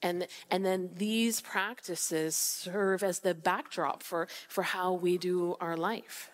and, 0.03 0.27
and 0.51 0.65
then 0.65 0.91
these 0.95 1.41
practices 1.41 2.35
serve 2.35 3.03
as 3.03 3.21
the 3.21 3.35
backdrop 3.35 4.03
for, 4.03 4.29
for 4.49 4.63
how 4.63 4.93
we 4.93 5.19
do 5.19 5.57
our 5.61 5.77
life. 5.77 6.31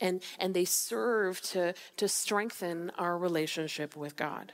And, 0.00 0.22
and 0.38 0.54
they 0.54 0.64
serve 0.64 1.40
to, 1.42 1.74
to 1.96 2.08
strengthen 2.08 2.92
our 2.98 3.18
relationship 3.18 3.96
with 3.96 4.16
God. 4.16 4.52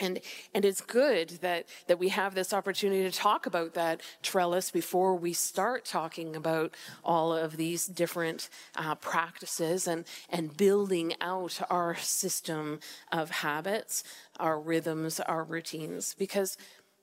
And, 0.00 0.20
and 0.54 0.64
it's 0.64 0.80
good 0.80 1.28
that, 1.42 1.66
that 1.86 1.98
we 1.98 2.08
have 2.08 2.34
this 2.34 2.52
opportunity 2.52 3.02
to 3.02 3.10
talk 3.10 3.44
about 3.46 3.74
that 3.74 4.00
trellis 4.22 4.70
before 4.70 5.14
we 5.14 5.34
start 5.34 5.84
talking 5.84 6.34
about 6.34 6.74
all 7.04 7.34
of 7.34 7.58
these 7.58 7.86
different 7.86 8.48
uh, 8.76 8.94
practices 8.94 9.86
and, 9.86 10.06
and 10.30 10.56
building 10.56 11.12
out 11.20 11.60
our 11.68 11.96
system 11.96 12.80
of 13.12 13.30
habits, 13.30 14.02
our 14.38 14.58
rhythms, 14.58 15.20
our 15.20 15.44
routines, 15.44 16.14
because 16.18 16.56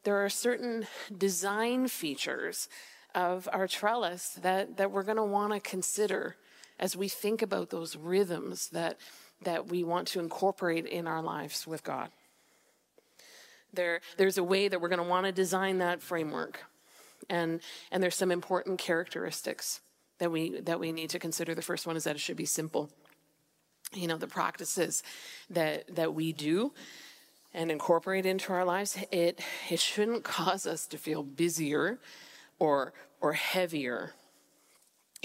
there 0.04 0.24
are 0.24 0.30
certain 0.30 0.88
design 1.16 1.88
features 1.88 2.68
of 3.14 3.48
our 3.54 3.68
trellis 3.68 4.40
that, 4.42 4.78
that 4.78 4.92
we're 4.92 5.04
going 5.04 5.18
to 5.18 5.24
want 5.24 5.54
to 5.54 5.60
consider 5.60 6.36
as 6.80 6.96
we 6.96 7.08
think 7.08 7.42
about 7.42 7.70
those 7.70 7.96
rhythms 7.96 8.70
that, 8.70 8.98
that 9.42 9.68
we 9.68 9.84
want 9.84 10.08
to 10.10 10.20
incorporate 10.20 10.86
in 10.86 11.08
our 11.08 11.22
lives 11.22 11.66
with 11.66 11.84
God. 11.84 12.10
There, 13.74 14.02
there's 14.18 14.38
a 14.38 14.44
way 14.44 14.68
that 14.68 14.80
we're 14.80 14.90
going 14.90 15.02
to 15.02 15.08
want 15.08 15.26
to 15.26 15.32
design 15.32 15.80
that 15.80 16.02
framework. 16.02 16.66
And, 17.30 17.62
and 17.92 18.02
there's 18.02 18.16
some 18.16 18.32
important 18.32 18.80
characteristics 18.80 19.82
that 20.20 20.32
we, 20.32 20.60
that 20.62 20.80
we 20.80 20.92
need 20.92 21.10
to 21.12 21.20
consider. 21.20 21.54
The 21.54 21.62
first 21.62 21.86
one 21.86 21.96
is 21.96 22.06
that 22.06 22.16
it 22.16 22.22
should 22.22 22.38
be 22.38 22.46
simple. 22.46 22.90
You 23.94 24.08
know, 24.08 24.18
the 24.18 24.28
practices 24.28 25.04
that, 25.50 25.96
that 25.96 26.14
we 26.14 26.34
do 26.34 26.74
and 27.54 27.72
incorporate 27.72 28.26
into 28.26 28.54
our 28.54 28.66
lives, 28.66 28.98
it, 29.12 29.40
it 29.70 29.80
shouldn't 29.80 30.24
cause 30.24 30.66
us 30.66 30.86
to 30.88 30.98
feel 30.98 31.24
busier 31.24 32.00
or, 32.60 32.94
or 33.22 33.34
heavier. 33.34 34.14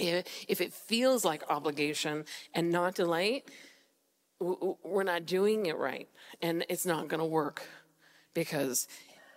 If, 0.09 0.45
if 0.47 0.61
it 0.61 0.73
feels 0.73 1.25
like 1.25 1.43
obligation 1.49 2.25
and 2.53 2.71
not 2.71 2.95
delight, 2.95 3.49
we're 4.39 5.03
not 5.03 5.25
doing 5.25 5.67
it 5.67 5.77
right 5.77 6.09
and 6.41 6.65
it's 6.69 6.85
not 6.85 7.07
going 7.07 7.19
to 7.19 7.25
work 7.25 7.63
because 8.33 8.87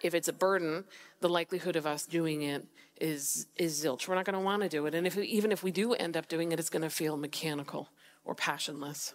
if 0.02 0.14
it's 0.14 0.28
a 0.28 0.32
burden, 0.32 0.84
the 1.20 1.28
likelihood 1.28 1.76
of 1.76 1.86
us 1.86 2.06
doing 2.06 2.42
it 2.42 2.66
is 3.00 3.46
is 3.56 3.84
zilch. 3.84 4.08
We're 4.08 4.14
not 4.14 4.24
going 4.24 4.38
to 4.38 4.44
want 4.44 4.62
to 4.62 4.68
do 4.68 4.86
it, 4.86 4.94
and 4.94 5.06
if 5.06 5.16
even 5.18 5.52
if 5.52 5.62
we 5.62 5.70
do 5.70 5.94
end 5.94 6.16
up 6.16 6.28
doing 6.28 6.52
it, 6.52 6.58
it's 6.58 6.70
going 6.70 6.82
to 6.82 6.90
feel 6.90 7.16
mechanical 7.16 7.88
or 8.24 8.34
passionless. 8.34 9.14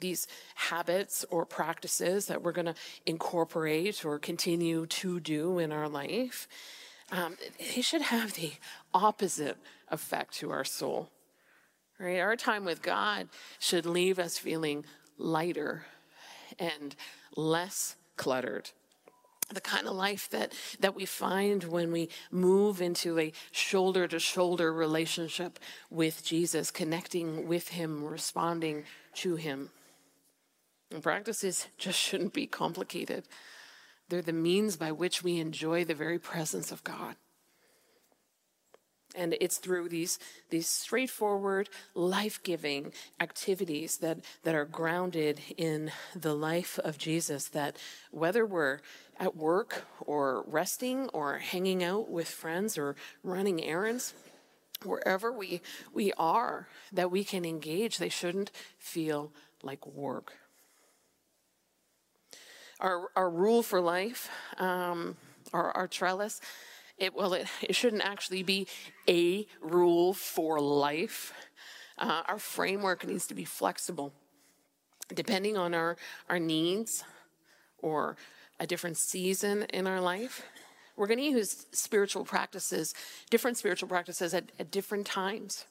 These 0.00 0.26
habits 0.56 1.24
or 1.30 1.46
practices 1.46 2.26
that 2.26 2.42
we're 2.42 2.52
going 2.52 2.66
to 2.66 2.74
incorporate 3.06 4.04
or 4.04 4.18
continue 4.18 4.86
to 4.86 5.20
do 5.20 5.58
in 5.58 5.70
our 5.70 5.88
life, 5.88 6.48
um, 7.12 7.36
they 7.58 7.82
should 7.82 8.02
have 8.02 8.32
the 8.32 8.52
opposite 8.92 9.58
effect 9.88 10.34
to 10.38 10.50
our 10.50 10.64
soul. 10.64 11.10
Right? 11.98 12.18
Our 12.18 12.34
time 12.34 12.64
with 12.64 12.82
God 12.82 13.28
should 13.60 13.86
leave 13.86 14.18
us 14.18 14.38
feeling 14.38 14.84
lighter 15.18 15.84
and 16.58 16.96
less 17.36 17.94
cluttered 18.16 18.70
the 19.52 19.60
kind 19.60 19.86
of 19.86 19.94
life 19.94 20.30
that, 20.30 20.54
that 20.80 20.94
we 20.94 21.04
find 21.04 21.64
when 21.64 21.92
we 21.92 22.08
move 22.30 22.80
into 22.80 23.18
a 23.18 23.32
shoulder 23.50 24.08
to 24.08 24.18
shoulder 24.18 24.72
relationship 24.72 25.58
with 25.90 26.24
Jesus, 26.24 26.70
connecting 26.70 27.46
with 27.46 27.68
Him, 27.68 28.02
responding 28.02 28.84
to 29.14 29.36
Him. 29.36 29.70
And 30.90 31.02
practices 31.02 31.68
just 31.76 31.98
shouldn't 31.98 32.32
be 32.32 32.46
complicated. 32.46 33.24
They're 34.12 34.20
the 34.20 34.34
means 34.34 34.76
by 34.76 34.92
which 34.92 35.24
we 35.24 35.40
enjoy 35.40 35.86
the 35.86 35.94
very 35.94 36.18
presence 36.18 36.70
of 36.70 36.84
God. 36.84 37.16
And 39.14 39.34
it's 39.40 39.56
through 39.56 39.88
these, 39.88 40.18
these 40.50 40.68
straightforward, 40.68 41.70
life 41.94 42.42
giving 42.42 42.92
activities 43.20 43.96
that, 44.02 44.18
that 44.42 44.54
are 44.54 44.66
grounded 44.66 45.40
in 45.56 45.92
the 46.14 46.34
life 46.34 46.78
of 46.80 46.98
Jesus 46.98 47.48
that 47.48 47.78
whether 48.10 48.44
we're 48.44 48.80
at 49.18 49.34
work 49.34 49.86
or 50.02 50.44
resting 50.46 51.08
or 51.14 51.38
hanging 51.38 51.82
out 51.82 52.10
with 52.10 52.28
friends 52.28 52.76
or 52.76 52.96
running 53.24 53.64
errands, 53.64 54.12
wherever 54.84 55.32
we, 55.32 55.62
we 55.94 56.12
are, 56.18 56.68
that 56.92 57.10
we 57.10 57.24
can 57.24 57.46
engage, 57.46 57.96
they 57.96 58.10
shouldn't 58.10 58.50
feel 58.78 59.32
like 59.62 59.86
work. 59.86 60.34
Our, 62.82 63.08
our 63.16 63.30
rule 63.30 63.62
for 63.62 63.80
life, 63.80 64.28
um, 64.58 65.16
our, 65.54 65.70
our 65.70 65.88
trellis, 65.88 66.40
it, 66.98 67.14
well, 67.14 67.32
it, 67.32 67.46
it 67.62 67.74
shouldn't 67.74 68.02
actually 68.02 68.42
be 68.42 68.66
a 69.08 69.46
rule 69.60 70.12
for 70.12 70.60
life. 70.60 71.32
Uh, 71.96 72.22
our 72.26 72.38
framework 72.38 73.06
needs 73.06 73.26
to 73.28 73.34
be 73.34 73.44
flexible, 73.44 74.12
depending 75.14 75.56
on 75.56 75.74
our, 75.74 75.96
our 76.28 76.40
needs 76.40 77.04
or 77.78 78.16
a 78.58 78.66
different 78.66 78.96
season 78.96 79.62
in 79.72 79.86
our 79.86 80.00
life. 80.00 80.42
We're 80.96 81.06
going 81.06 81.20
to 81.20 81.24
use 81.24 81.66
spiritual 81.72 82.24
practices, 82.24 82.94
different 83.30 83.58
spiritual 83.58 83.88
practices 83.88 84.34
at, 84.34 84.50
at 84.58 84.70
different 84.70 85.06
times. 85.06 85.66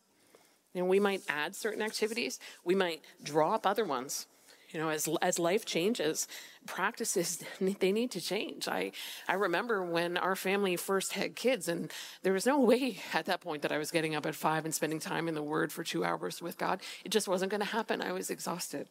You 0.74 0.82
know, 0.82 0.88
we 0.88 1.00
might 1.00 1.24
add 1.28 1.56
certain 1.56 1.82
activities, 1.82 2.40
we 2.64 2.76
might 2.76 3.02
drop 3.22 3.68
other 3.68 3.84
ones. 3.84 4.28
You 4.72 4.80
know, 4.80 4.90
as 4.90 5.10
as 5.22 5.38
life 5.38 5.66
changes, 5.66 6.28
practices 6.66 7.44
they 7.80 7.92
need 7.92 8.12
to 8.12 8.22
change. 8.22 8.68
I 8.68 8.92
I 9.28 9.34
remember 9.34 9.84
when 9.84 10.18
our 10.18 10.36
family 10.36 10.76
first 10.78 11.14
had 11.14 11.36
kids, 11.36 11.68
and 11.68 11.92
there 12.24 12.34
was 12.34 12.46
no 12.46 12.60
way 12.60 13.00
at 13.14 13.26
that 13.26 13.42
point 13.42 13.62
that 13.64 13.72
I 13.72 13.78
was 13.78 13.92
getting 13.92 14.16
up 14.16 14.26
at 14.26 14.36
five 14.36 14.66
and 14.66 14.74
spending 14.74 15.00
time 15.00 15.28
in 15.28 15.36
the 15.36 15.44
Word 15.44 15.72
for 15.72 15.84
two 15.84 16.06
hours 16.06 16.42
with 16.42 16.58
God. 16.58 16.82
It 17.04 17.10
just 17.10 17.28
wasn't 17.28 17.52
going 17.52 17.62
to 17.62 17.68
happen. 17.68 18.02
I 18.02 18.14
was 18.14 18.30
exhausted. 18.30 18.88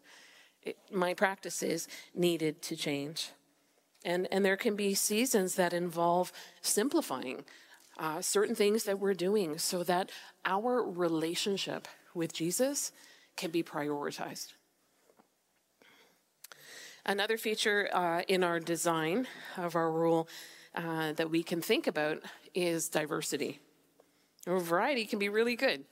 It, 0.63 0.77
my 0.93 1.15
practices 1.15 1.89
needed 2.15 2.61
to 2.63 2.77
change, 2.77 3.31
and 4.05 4.29
and 4.31 4.45
there 4.45 4.59
can 4.59 4.77
be 4.77 4.95
seasons 4.95 5.55
that 5.55 5.73
involve 5.73 6.33
simplifying 6.61 7.45
uh, 7.99 8.21
certain 8.21 8.55
things 8.55 8.85
that 8.85 8.99
we're 8.99 9.15
doing 9.15 9.59
so 9.59 9.83
that 9.85 10.11
our 10.45 10.83
relationship 10.83 11.87
with 12.15 12.33
Jesus 12.33 12.93
can 13.37 13.51
be 13.51 13.63
prioritized. 13.63 14.55
Another 17.07 17.39
feature 17.39 17.89
uh, 17.93 18.23
in 18.29 18.45
our 18.45 18.61
design 18.61 19.27
of 19.57 19.75
our 19.75 19.91
rule 19.91 20.29
uh, 20.75 21.13
that 21.13 21.31
we 21.31 21.43
can 21.43 21.63
think 21.63 21.87
about 21.87 22.19
is 22.55 22.89
diversity. 22.89 23.61
Variety 24.47 25.07
can 25.07 25.19
be 25.19 25.29
really 25.29 25.57
good. 25.57 25.85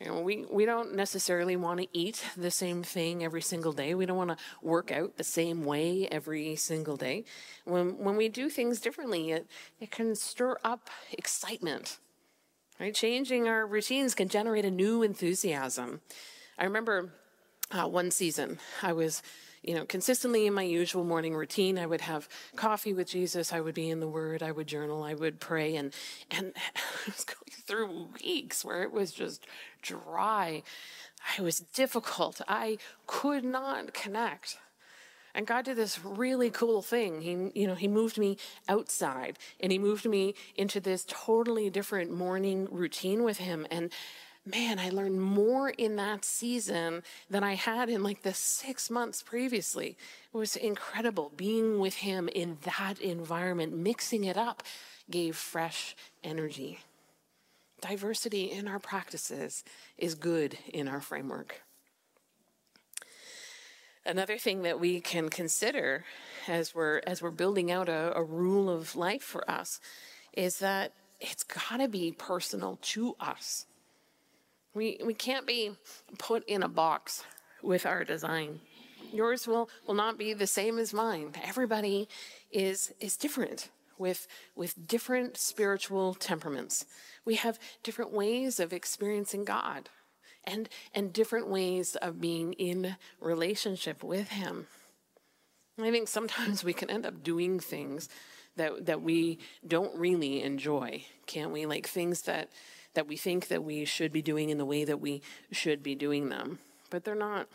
You 0.00 0.06
know, 0.06 0.20
we, 0.20 0.44
we 0.48 0.64
don't 0.64 0.94
necessarily 0.94 1.56
want 1.56 1.80
to 1.80 1.88
eat 1.92 2.24
the 2.36 2.52
same 2.52 2.84
thing 2.84 3.24
every 3.24 3.42
single 3.42 3.72
day. 3.72 3.94
We 3.94 4.06
don't 4.06 4.16
want 4.16 4.30
to 4.30 4.36
work 4.62 4.92
out 4.92 5.16
the 5.16 5.24
same 5.24 5.64
way 5.64 6.06
every 6.08 6.54
single 6.54 6.96
day. 6.96 7.24
When, 7.64 7.98
when 7.98 8.16
we 8.16 8.28
do 8.28 8.48
things 8.48 8.80
differently, 8.80 9.32
it, 9.32 9.48
it 9.80 9.90
can 9.90 10.14
stir 10.14 10.56
up 10.62 10.88
excitement. 11.10 11.98
Right? 12.78 12.94
Changing 12.94 13.48
our 13.48 13.66
routines 13.66 14.14
can 14.14 14.28
generate 14.28 14.64
a 14.64 14.70
new 14.70 15.02
enthusiasm. 15.02 16.00
I 16.56 16.64
remember 16.64 17.12
uh, 17.72 17.88
one 17.88 18.12
season 18.12 18.60
I 18.82 18.92
was 18.92 19.20
you 19.68 19.74
know, 19.74 19.84
consistently 19.84 20.46
in 20.46 20.54
my 20.54 20.62
usual 20.62 21.04
morning 21.04 21.36
routine. 21.36 21.78
I 21.78 21.84
would 21.84 22.00
have 22.00 22.26
coffee 22.56 22.94
with 22.94 23.06
Jesus. 23.06 23.52
I 23.52 23.60
would 23.60 23.74
be 23.74 23.90
in 23.90 24.00
the 24.00 24.08
Word. 24.08 24.42
I 24.42 24.50
would 24.50 24.66
journal. 24.66 25.02
I 25.02 25.12
would 25.12 25.40
pray. 25.40 25.76
And 25.76 25.92
and 26.30 26.54
I 26.76 26.80
was 27.04 27.22
going 27.24 27.62
through 27.66 28.08
weeks 28.24 28.64
where 28.64 28.82
it 28.82 28.92
was 28.92 29.12
just 29.12 29.46
dry. 29.82 30.62
I 31.38 31.42
was 31.42 31.60
difficult. 31.60 32.40
I 32.48 32.78
could 33.06 33.44
not 33.44 33.92
connect. 33.92 34.56
And 35.34 35.46
God 35.46 35.66
did 35.66 35.76
this 35.76 36.02
really 36.02 36.48
cool 36.48 36.80
thing. 36.80 37.20
He, 37.20 37.60
you 37.60 37.66
know, 37.66 37.74
he 37.74 37.88
moved 37.88 38.16
me 38.16 38.38
outside 38.70 39.38
and 39.60 39.70
he 39.70 39.78
moved 39.78 40.06
me 40.06 40.34
into 40.56 40.80
this 40.80 41.04
totally 41.06 41.68
different 41.68 42.10
morning 42.10 42.68
routine 42.70 43.22
with 43.22 43.36
him. 43.36 43.66
And 43.70 43.92
man, 44.50 44.78
I 44.78 44.90
learned 44.90 45.20
more 45.20 45.70
in 45.70 45.96
that 45.96 46.24
season 46.24 47.02
than 47.30 47.44
I 47.44 47.54
had 47.54 47.88
in 47.88 48.02
like 48.02 48.22
the 48.22 48.34
six 48.34 48.90
months 48.90 49.22
previously. 49.22 49.96
It 50.32 50.36
was 50.36 50.56
incredible. 50.56 51.32
Being 51.36 51.78
with 51.78 51.96
him 51.96 52.28
in 52.28 52.58
that 52.62 53.00
environment, 53.00 53.76
mixing 53.76 54.24
it 54.24 54.36
up, 54.36 54.62
gave 55.10 55.36
fresh 55.36 55.96
energy. 56.22 56.80
Diversity 57.80 58.50
in 58.50 58.66
our 58.66 58.78
practices 58.78 59.64
is 59.96 60.14
good 60.14 60.58
in 60.72 60.88
our 60.88 61.00
framework. 61.00 61.62
Another 64.04 64.38
thing 64.38 64.62
that 64.62 64.80
we 64.80 65.00
can 65.00 65.28
consider 65.28 66.04
as 66.48 66.74
we're 66.74 67.02
as 67.06 67.20
we're 67.20 67.30
building 67.30 67.70
out 67.70 67.88
a, 67.88 68.16
a 68.16 68.22
rule 68.22 68.70
of 68.70 68.96
life 68.96 69.22
for 69.22 69.48
us 69.50 69.80
is 70.32 70.60
that 70.60 70.92
it's 71.20 71.42
got 71.42 71.78
to 71.78 71.88
be 71.88 72.12
personal 72.12 72.78
to 72.80 73.14
us. 73.20 73.66
We, 74.78 75.00
we 75.04 75.12
can't 75.12 75.44
be 75.44 75.72
put 76.18 76.42
in 76.46 76.62
a 76.62 76.68
box 76.68 77.24
with 77.62 77.84
our 77.84 78.04
design. 78.04 78.60
Yours 79.12 79.48
will, 79.48 79.68
will 79.86 79.94
not 79.94 80.16
be 80.16 80.34
the 80.34 80.46
same 80.46 80.78
as 80.78 80.94
mine. 80.94 81.32
Everybody 81.42 82.08
is, 82.52 82.92
is 83.00 83.16
different 83.16 83.70
with, 83.98 84.28
with 84.54 84.86
different 84.86 85.36
spiritual 85.36 86.14
temperaments. 86.14 86.84
We 87.24 87.34
have 87.34 87.58
different 87.82 88.12
ways 88.12 88.60
of 88.60 88.72
experiencing 88.72 89.44
God. 89.44 89.88
and, 90.48 90.68
and 90.94 91.12
different 91.12 91.48
ways 91.48 91.96
of 91.96 92.20
being 92.20 92.52
in 92.54 92.96
relationship 93.20 94.02
with 94.02 94.28
Him. 94.30 94.66
I 95.78 95.90
think 95.90 96.08
sometimes 96.08 96.64
we 96.64 96.72
can 96.72 96.90
end 96.90 97.06
up 97.06 97.22
doing 97.22 97.60
things 97.60 98.08
that, 98.56 98.86
that 98.86 99.02
we 99.02 99.38
don't 99.66 99.96
really 99.96 100.42
enjoy, 100.42 101.04
can't 101.26 101.52
we? 101.52 101.66
Like 101.66 101.86
things 101.86 102.22
that, 102.22 102.50
that 102.94 103.06
we 103.06 103.16
think 103.16 103.48
that 103.48 103.64
we 103.64 103.84
should 103.84 104.12
be 104.12 104.22
doing 104.22 104.50
in 104.50 104.58
the 104.58 104.64
way 104.64 104.84
that 104.84 105.00
we 105.00 105.22
should 105.52 105.82
be 105.82 105.94
doing 105.94 106.28
them, 106.28 106.58
but 106.90 107.04
they're 107.04 107.14
not, 107.14 107.48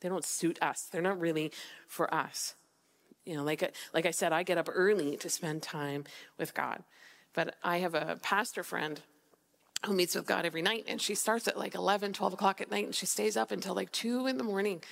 they 0.00 0.08
don't 0.08 0.24
suit 0.24 0.58
us. 0.62 0.88
They're 0.90 1.02
not 1.02 1.20
really 1.20 1.52
for 1.86 2.12
us. 2.12 2.54
You 3.24 3.36
know, 3.36 3.44
like, 3.44 3.74
like 3.92 4.06
I 4.06 4.10
said, 4.10 4.32
I 4.32 4.42
get 4.42 4.58
up 4.58 4.68
early 4.72 5.16
to 5.18 5.28
spend 5.28 5.62
time 5.62 6.04
with 6.38 6.54
God. 6.54 6.82
But 7.34 7.54
I 7.62 7.78
have 7.78 7.94
a 7.94 8.18
pastor 8.22 8.62
friend 8.62 9.00
who 9.86 9.94
meets 9.94 10.14
with 10.14 10.26
God 10.26 10.44
every 10.44 10.62
night, 10.62 10.84
and 10.88 11.00
she 11.00 11.14
starts 11.14 11.48
at 11.48 11.58
like 11.58 11.74
11, 11.74 12.12
12 12.12 12.32
o'clock 12.32 12.60
at 12.60 12.70
night, 12.70 12.86
and 12.86 12.94
she 12.94 13.06
stays 13.06 13.36
up 13.36 13.50
until 13.50 13.74
like 13.74 13.92
2 13.92 14.26
in 14.26 14.36
the 14.36 14.44
morning. 14.44 14.82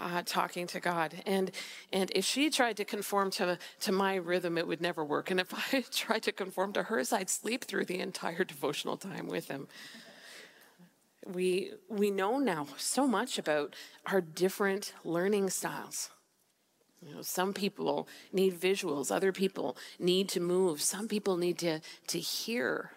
Uh, 0.00 0.22
talking 0.24 0.68
to 0.68 0.78
God. 0.78 1.22
And 1.26 1.50
and 1.92 2.12
if 2.14 2.24
she 2.24 2.50
tried 2.50 2.76
to 2.76 2.84
conform 2.84 3.32
to 3.32 3.58
to 3.80 3.90
my 3.90 4.14
rhythm, 4.14 4.56
it 4.56 4.66
would 4.68 4.80
never 4.80 5.04
work. 5.04 5.30
And 5.30 5.40
if 5.40 5.52
I 5.74 5.80
tried 5.90 6.22
to 6.22 6.32
conform 6.32 6.72
to 6.74 6.84
hers, 6.84 7.12
I'd 7.12 7.28
sleep 7.28 7.64
through 7.64 7.86
the 7.86 7.98
entire 7.98 8.44
devotional 8.44 8.96
time 8.96 9.26
with 9.26 9.48
him. 9.48 9.66
We 11.26 11.72
we 11.88 12.12
know 12.12 12.38
now 12.38 12.68
so 12.76 13.08
much 13.08 13.38
about 13.38 13.74
our 14.06 14.20
different 14.20 14.92
learning 15.04 15.50
styles. 15.50 16.10
You 17.00 17.14
know, 17.14 17.22
some 17.22 17.52
people 17.52 18.08
need 18.32 18.60
visuals, 18.60 19.14
other 19.14 19.32
people 19.32 19.76
need 19.98 20.28
to 20.30 20.40
move, 20.40 20.80
some 20.80 21.06
people 21.06 21.36
need 21.36 21.58
to, 21.58 21.80
to 22.08 22.18
hear. 22.18 22.90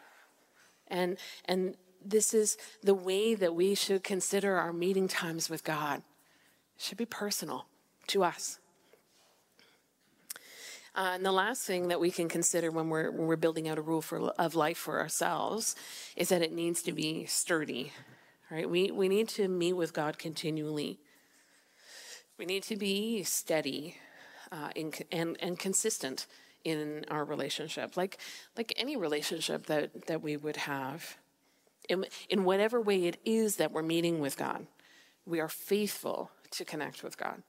And, 0.88 1.18
and 1.46 1.76
this 2.04 2.34
is 2.34 2.58
the 2.82 2.96
way 2.96 3.36
that 3.36 3.54
we 3.54 3.76
should 3.76 4.04
consider 4.04 4.58
our 4.58 4.74
meeting 4.74 5.08
times 5.08 5.50
with 5.50 5.64
God. 5.64 6.02
Should 6.82 6.98
be 6.98 7.06
personal 7.06 7.68
to 8.08 8.24
us. 8.24 8.58
Uh, 10.96 11.12
and 11.14 11.24
the 11.24 11.32
last 11.32 11.62
thing 11.62 11.90
that 11.90 12.00
we 12.00 12.10
can 12.10 12.28
consider 12.28 12.72
when 12.72 12.90
we're, 12.90 13.12
when 13.12 13.28
we're 13.28 13.36
building 13.36 13.70
out 13.70 13.78
a 13.78 13.84
rule 13.84 14.02
for, 14.02 14.30
of 14.32 14.56
life 14.56 14.80
for 14.80 15.00
ourselves 15.00 15.76
is 16.18 16.30
that 16.30 16.42
it 16.42 16.52
needs 16.52 16.82
to 16.82 16.92
be 16.92 17.26
sturdy. 17.26 17.94
Right? 18.50 18.68
We, 18.68 18.90
we 18.90 19.08
need 19.10 19.30
to 19.30 19.48
meet 19.48 19.74
with 19.74 19.94
God 19.94 20.18
continually. 20.18 21.00
We 22.40 22.48
need 22.48 22.64
to 22.64 22.76
be 22.76 23.22
steady 23.22 23.98
uh, 24.52 24.70
in, 24.76 24.92
and, 25.12 25.38
and 25.40 25.60
consistent 25.60 26.26
in 26.64 27.06
our 27.10 27.24
relationship, 27.24 27.96
like, 27.96 28.18
like 28.58 28.74
any 28.76 28.98
relationship 28.98 29.68
that, 29.68 30.08
that 30.08 30.24
we 30.24 30.36
would 30.36 30.58
have. 30.58 31.18
In, 31.88 32.08
in 32.28 32.44
whatever 32.44 32.82
way 32.82 33.06
it 33.06 33.20
is 33.24 33.58
that 33.58 33.72
we're 33.72 33.84
meeting 33.84 34.20
with 34.20 34.36
God, 34.36 34.66
we 35.28 35.40
are 35.40 35.48
faithful 35.48 36.32
to 36.52 36.66
connect 36.66 37.04
with 37.04 37.18
God. 37.18 37.44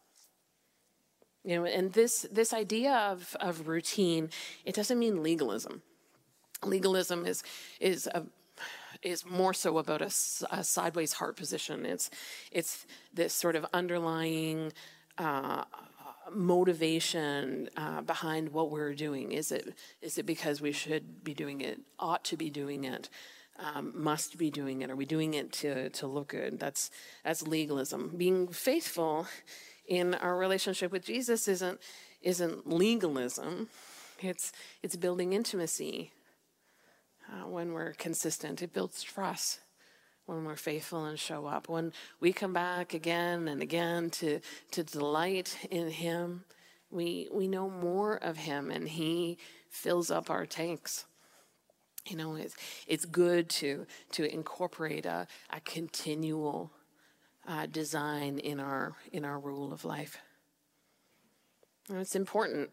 You 1.45 1.57
know, 1.57 1.65
and 1.65 1.93
this, 1.93 2.27
this 2.31 2.53
idea 2.53 2.95
of, 2.95 3.37
of 3.41 3.67
routine, 3.67 4.31
it 4.65 4.75
doesn't 4.75 4.99
mean 4.99 5.23
legalism. 5.23 5.83
Legalism 6.65 7.27
is, 7.27 7.43
is 7.81 8.07
a, 8.07 8.25
is 9.03 9.27
more 9.27 9.53
so 9.53 9.79
about 9.79 10.03
a, 10.03 10.11
a, 10.51 10.63
sideways 10.63 11.15
heart 11.15 11.37
position. 11.37 11.85
It's 11.85 12.11
it's 12.53 12.87
this 13.13 13.35
sort 13.35 13.57
of 13.57 13.67
underlying 13.73 14.73
uh, 15.19 15.65
motivation 16.33 17.69
uh, 17.77 18.03
behind 18.03 18.51
what 18.51 18.71
we're 18.71 18.95
doing. 18.95 19.33
Is 19.33 19.51
it 19.51 19.75
is 20.01 20.19
it 20.19 20.27
because 20.27 20.61
we 20.61 20.73
should 20.73 21.25
be 21.25 21.35
doing 21.35 21.61
it, 21.61 21.81
ought 21.99 22.25
to 22.27 22.37
be 22.37 22.51
doing 22.51 22.85
it, 22.85 23.09
um, 23.59 23.93
must 23.95 24.39
be 24.39 24.51
doing 24.51 24.83
it? 24.83 24.91
Are 24.91 24.97
we 24.97 25.05
doing 25.05 25.35
it 25.35 25.53
to 25.55 25.91
to 25.91 26.07
look 26.07 26.29
good? 26.29 26.59
That's 26.59 26.91
that's 27.25 27.47
legalism. 27.47 28.13
Being 28.17 28.49
faithful 28.49 29.27
in 29.87 30.15
our 30.15 30.37
relationship 30.37 30.93
with 30.93 31.05
Jesus 31.05 31.49
isn't 31.49 31.81
isn't 32.23 32.69
legalism. 32.69 33.69
It's 34.21 34.53
it's 34.83 34.97
building 34.97 35.33
intimacy 35.33 36.13
uh, 37.31 37.49
when 37.49 37.73
we're 37.73 37.93
consistent. 37.95 38.63
It 38.63 38.73
builds 38.73 39.03
trust 39.03 39.61
when 40.27 40.45
we're 40.45 40.57
faithful 40.57 41.05
and 41.05 41.19
show 41.19 41.47
up. 41.47 41.69
When 41.69 41.93
we 42.21 42.33
come 42.33 42.53
back 42.53 42.95
again 42.95 43.49
and 43.49 43.63
again 43.63 44.11
to, 44.11 44.41
to 44.73 44.85
delight 44.85 45.59
in 45.71 45.91
Him, 45.91 46.45
we, 46.91 47.29
we 47.33 47.49
know 47.49 47.69
more 47.69 48.17
of 48.17 48.37
Him 48.37 48.71
and 48.71 48.89
He 48.89 49.39
fills 49.69 50.11
up 50.11 50.31
our 50.31 50.47
tanks. 50.47 51.07
You 52.07 52.17
know, 52.17 52.35
it's, 52.35 52.57
it's 52.87 53.05
good 53.05 53.49
to, 53.51 53.87
to 54.13 54.33
incorporate 54.33 55.07
a, 55.07 55.27
a 55.51 55.61
continual 55.61 56.73
uh, 57.47 57.67
design 57.67 58.39
in 58.39 58.59
our, 58.61 58.95
in 59.13 59.25
our 59.25 59.39
rule 59.39 59.73
of 59.73 59.85
life. 59.85 60.19
And 61.89 61.99
it's 61.99 62.17
important 62.17 62.71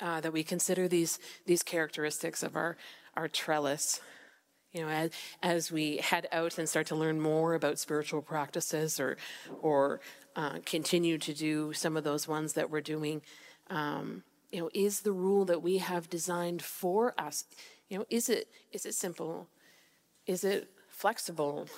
uh, 0.00 0.20
that 0.20 0.32
we 0.32 0.42
consider 0.42 0.88
these, 0.88 1.18
these 1.46 1.62
characteristics 1.62 2.42
of 2.42 2.56
our, 2.56 2.76
our 3.16 3.28
trellis. 3.28 4.00
You 4.72 4.82
know, 4.82 4.88
as, 4.88 5.10
as 5.42 5.72
we 5.72 5.96
head 5.96 6.28
out 6.30 6.56
and 6.56 6.68
start 6.68 6.86
to 6.88 6.96
learn 6.96 7.20
more 7.20 7.54
about 7.54 7.80
spiritual 7.80 8.22
practices 8.22 9.00
or, 9.00 9.16
or 9.60 10.00
uh, 10.36 10.58
continue 10.64 11.18
to 11.18 11.34
do 11.34 11.72
some 11.72 11.96
of 11.96 12.04
those 12.04 12.28
ones 12.28 12.52
that 12.52 12.70
we're 12.70 12.80
doing, 12.80 13.22
um, 13.68 14.22
you 14.52 14.60
know, 14.60 14.70
is 14.72 15.00
the 15.00 15.12
rule 15.12 15.44
that 15.44 15.62
we 15.62 15.78
have 15.78 16.08
designed 16.08 16.62
for 16.62 17.14
us, 17.18 17.44
you 17.90 17.98
know, 17.98 18.06
is 18.08 18.30
it, 18.30 18.48
is 18.72 18.86
it 18.86 18.94
simple? 18.94 19.48
Is 20.26 20.44
it 20.44 20.70
flexible? 20.88 21.68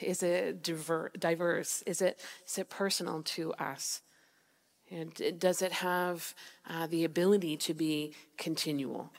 Is 0.00 0.22
it 0.22 0.62
diver- 0.62 1.12
diverse? 1.18 1.82
Is 1.82 2.00
it, 2.00 2.20
is 2.46 2.58
it 2.58 2.68
personal 2.68 3.22
to 3.22 3.52
us? 3.54 4.00
And 4.90 5.38
does 5.38 5.60
it 5.60 5.72
have 5.72 6.34
uh, 6.68 6.86
the 6.86 7.04
ability 7.04 7.56
to 7.58 7.74
be 7.74 8.14
continual? 8.38 9.12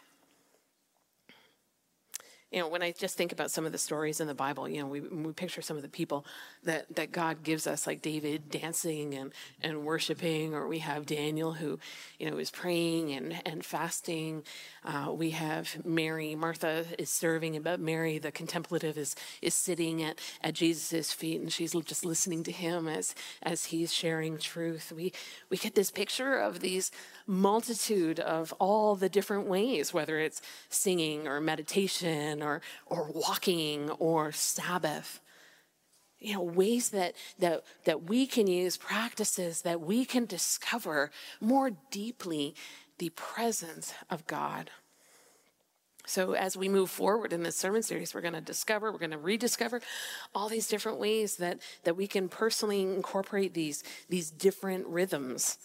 you 2.51 2.59
know, 2.59 2.67
when 2.67 2.81
I 2.81 2.91
just 2.91 3.15
think 3.15 3.31
about 3.31 3.51
some 3.51 3.65
of 3.65 3.71
the 3.71 3.77
stories 3.77 4.19
in 4.19 4.27
the 4.27 4.33
Bible, 4.33 4.67
you 4.67 4.81
know, 4.81 4.87
we, 4.87 5.01
we 5.01 5.31
picture 5.33 5.61
some 5.61 5.77
of 5.77 5.83
the 5.83 5.89
people 5.89 6.25
that, 6.63 6.93
that 6.95 7.11
God 7.11 7.43
gives 7.43 7.67
us, 7.67 7.87
like 7.87 8.01
David 8.01 8.49
dancing 8.49 9.13
and, 9.13 9.33
and 9.61 9.85
worshiping, 9.85 10.53
or 10.53 10.67
we 10.67 10.79
have 10.79 11.05
Daniel 11.05 11.53
who, 11.53 11.79
you 12.19 12.29
know, 12.29 12.37
is 12.37 12.51
praying 12.51 13.11
and, 13.13 13.41
and 13.45 13.63
fasting. 13.63 14.43
Uh, 14.83 15.11
we 15.13 15.31
have 15.31 15.85
Mary, 15.85 16.35
Martha 16.35 16.85
is 16.97 17.09
serving, 17.09 17.61
but 17.61 17.79
Mary, 17.79 18.17
the 18.17 18.31
contemplative, 18.31 18.97
is, 18.97 19.15
is 19.41 19.53
sitting 19.53 20.03
at, 20.03 20.19
at 20.43 20.53
Jesus' 20.53 21.11
feet 21.11 21.39
and 21.39 21.51
she's 21.51 21.71
just 21.71 22.05
listening 22.05 22.43
to 22.43 22.51
him 22.51 22.87
as, 22.87 23.15
as 23.41 23.65
he's 23.65 23.93
sharing 23.93 24.37
truth. 24.37 24.91
We, 24.95 25.13
we 25.49 25.57
get 25.57 25.75
this 25.75 25.91
picture 25.91 26.37
of 26.37 26.59
these 26.59 26.91
multitude 27.25 28.19
of 28.19 28.53
all 28.59 28.95
the 28.95 29.09
different 29.09 29.47
ways, 29.47 29.93
whether 29.93 30.19
it's 30.19 30.41
singing 30.69 31.27
or 31.27 31.39
meditation 31.39 32.43
or, 32.43 32.61
or 32.85 33.11
walking 33.13 33.89
or 33.91 34.31
Sabbath. 34.31 35.21
You 36.19 36.33
know, 36.33 36.41
ways 36.41 36.89
that, 36.89 37.15
that, 37.39 37.63
that 37.85 38.03
we 38.03 38.27
can 38.27 38.47
use, 38.47 38.75
practices 38.75 39.61
that 39.61 39.79
we 39.79 40.03
can 40.03 40.25
discover 40.25 41.11
more 41.39 41.71
deeply 41.91 42.55
the 42.97 43.09
presence 43.09 43.93
of 44.09 44.27
God. 44.27 44.69
So, 46.05 46.33
as 46.33 46.57
we 46.57 46.69
move 46.69 46.89
forward 46.89 47.33
in 47.33 47.43
this 47.43 47.55
sermon 47.55 47.83
series, 47.83 48.13
we're 48.13 48.21
going 48.21 48.33
to 48.33 48.41
discover, 48.41 48.91
we're 48.91 48.97
going 48.97 49.11
to 49.11 49.17
rediscover 49.17 49.79
all 50.33 50.49
these 50.49 50.67
different 50.67 50.97
ways 50.97 51.37
that, 51.37 51.59
that 51.83 51.95
we 51.95 52.07
can 52.07 52.29
personally 52.29 52.81
incorporate 52.81 53.53
these, 53.53 53.83
these 54.09 54.31
different 54.31 54.87
rhythms 54.87 55.59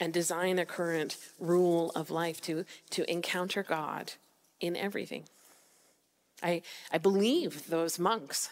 and 0.00 0.12
design 0.12 0.58
a 0.58 0.66
current 0.66 1.16
rule 1.38 1.92
of 1.94 2.10
life 2.10 2.40
to, 2.42 2.64
to 2.90 3.08
encounter 3.10 3.62
God 3.62 4.14
in 4.60 4.76
everything. 4.76 5.24
I, 6.42 6.62
I 6.90 6.98
believe 6.98 7.68
those 7.68 7.98
monks 7.98 8.50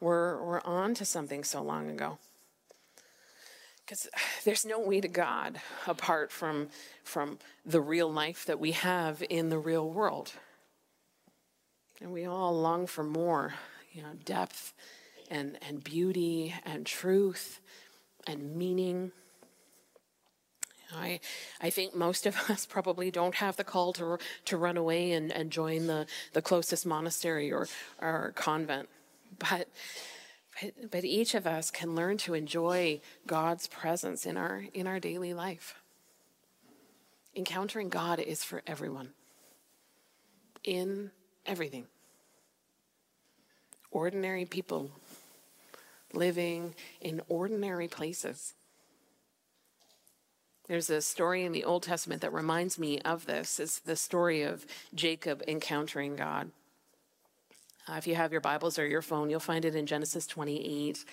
were, 0.00 0.42
were 0.42 0.66
on 0.66 0.94
to 0.94 1.04
something 1.04 1.44
so 1.44 1.62
long 1.62 1.90
ago. 1.90 2.18
Because 3.84 4.08
there's 4.44 4.66
no 4.66 4.78
way 4.78 5.00
to 5.00 5.08
God 5.08 5.60
apart 5.86 6.30
from, 6.30 6.68
from 7.02 7.38
the 7.64 7.80
real 7.80 8.12
life 8.12 8.44
that 8.44 8.60
we 8.60 8.72
have 8.72 9.22
in 9.30 9.48
the 9.48 9.58
real 9.58 9.88
world. 9.88 10.32
And 12.00 12.12
we 12.12 12.26
all 12.26 12.58
long 12.58 12.86
for 12.86 13.02
more, 13.02 13.54
you 13.92 14.02
know, 14.02 14.12
depth 14.24 14.74
and, 15.30 15.58
and 15.66 15.82
beauty 15.82 16.54
and 16.64 16.84
truth 16.84 17.60
and 18.26 18.56
meaning. 18.56 19.10
I, 20.94 21.20
I 21.60 21.70
think 21.70 21.94
most 21.94 22.26
of 22.26 22.36
us 22.50 22.66
probably 22.66 23.10
don't 23.10 23.36
have 23.36 23.56
the 23.56 23.64
call 23.64 23.92
to, 23.94 24.18
to 24.44 24.56
run 24.56 24.76
away 24.76 25.12
and, 25.12 25.32
and 25.32 25.50
join 25.50 25.86
the, 25.86 26.06
the 26.34 26.42
closest 26.42 26.86
monastery 26.86 27.50
or, 27.50 27.68
or 28.00 28.32
convent. 28.36 28.88
But, 29.38 29.68
but, 30.60 30.90
but 30.90 31.04
each 31.04 31.34
of 31.34 31.46
us 31.46 31.70
can 31.70 31.94
learn 31.94 32.18
to 32.18 32.34
enjoy 32.34 33.00
God's 33.26 33.66
presence 33.66 34.26
in 34.26 34.36
our, 34.36 34.64
in 34.74 34.86
our 34.86 35.00
daily 35.00 35.34
life. 35.34 35.76
Encountering 37.36 37.88
God 37.88 38.18
is 38.18 38.42
for 38.42 38.62
everyone, 38.66 39.10
in 40.64 41.10
everything. 41.46 41.86
Ordinary 43.90 44.44
people 44.44 44.90
living 46.12 46.74
in 47.00 47.20
ordinary 47.28 47.88
places. 47.88 48.54
There's 50.66 50.90
a 50.90 51.00
story 51.00 51.44
in 51.44 51.52
the 51.52 51.64
Old 51.64 51.84
Testament 51.84 52.20
that 52.20 52.32
reminds 52.32 52.78
me 52.78 53.00
of 53.00 53.24
this. 53.24 53.58
It's 53.58 53.78
the 53.78 53.96
story 53.96 54.42
of 54.42 54.66
Jacob 54.94 55.42
encountering 55.48 56.16
God. 56.16 56.50
Uh, 57.88 57.96
if 57.96 58.06
you 58.06 58.14
have 58.14 58.32
your 58.32 58.40
Bibles 58.40 58.78
or 58.78 58.86
your 58.86 59.00
phone, 59.00 59.30
you'll 59.30 59.40
find 59.40 59.64
it 59.64 59.74
in 59.74 59.86
Genesis 59.86 60.26
28. 60.26 61.04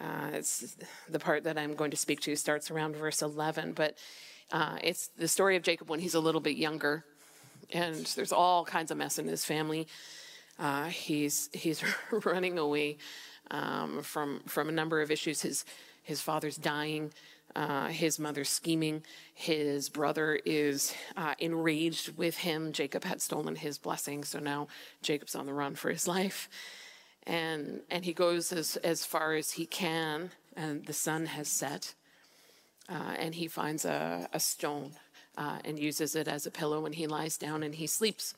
Uh, 0.00 0.04
it's 0.34 0.76
the 1.08 1.18
part 1.18 1.44
that 1.44 1.56
I'm 1.56 1.74
going 1.74 1.90
to 1.90 1.96
speak 1.96 2.20
to 2.20 2.36
starts 2.36 2.70
around 2.70 2.96
verse 2.96 3.22
11, 3.22 3.72
but 3.72 3.96
uh, 4.52 4.76
it's 4.82 5.08
the 5.16 5.28
story 5.28 5.56
of 5.56 5.62
Jacob 5.62 5.88
when 5.88 6.00
he's 6.00 6.14
a 6.14 6.20
little 6.20 6.40
bit 6.40 6.56
younger, 6.56 7.04
and 7.72 7.94
there's 8.14 8.32
all 8.32 8.64
kinds 8.64 8.90
of 8.90 8.98
mess 8.98 9.18
in 9.18 9.26
his 9.26 9.44
family. 9.44 9.86
Uh, 10.58 10.86
he's 10.86 11.48
he's 11.52 11.82
running 12.24 12.58
away 12.58 12.98
um, 13.50 14.02
from 14.02 14.40
from 14.46 14.68
a 14.68 14.72
number 14.72 15.00
of 15.00 15.10
issues. 15.10 15.42
His 15.42 15.64
his 16.02 16.20
father's 16.20 16.56
dying. 16.56 17.12
Uh, 17.56 17.88
his 17.88 18.18
mother's 18.18 18.48
scheming. 18.48 19.02
His 19.34 19.88
brother 19.88 20.38
is 20.44 20.94
uh, 21.16 21.34
enraged 21.38 22.16
with 22.16 22.38
him. 22.38 22.72
Jacob 22.72 23.04
had 23.04 23.20
stolen 23.20 23.56
his 23.56 23.78
blessing, 23.78 24.22
so 24.24 24.38
now 24.38 24.68
Jacob's 25.02 25.34
on 25.34 25.46
the 25.46 25.54
run 25.54 25.74
for 25.74 25.90
his 25.90 26.06
life. 26.06 26.48
And, 27.26 27.80
and 27.90 28.04
he 28.04 28.12
goes 28.12 28.52
as, 28.52 28.76
as 28.76 29.04
far 29.04 29.34
as 29.34 29.52
he 29.52 29.66
can, 29.66 30.30
and 30.56 30.86
the 30.86 30.92
sun 30.92 31.26
has 31.26 31.48
set. 31.48 31.94
Uh, 32.88 33.14
and 33.18 33.34
he 33.34 33.48
finds 33.48 33.84
a, 33.84 34.28
a 34.32 34.40
stone 34.40 34.92
uh, 35.36 35.58
and 35.64 35.78
uses 35.78 36.16
it 36.16 36.26
as 36.26 36.46
a 36.46 36.50
pillow 36.50 36.80
when 36.80 36.94
he 36.94 37.06
lies 37.06 37.36
down 37.36 37.62
and 37.62 37.74
he 37.74 37.86
sleeps 37.86 38.34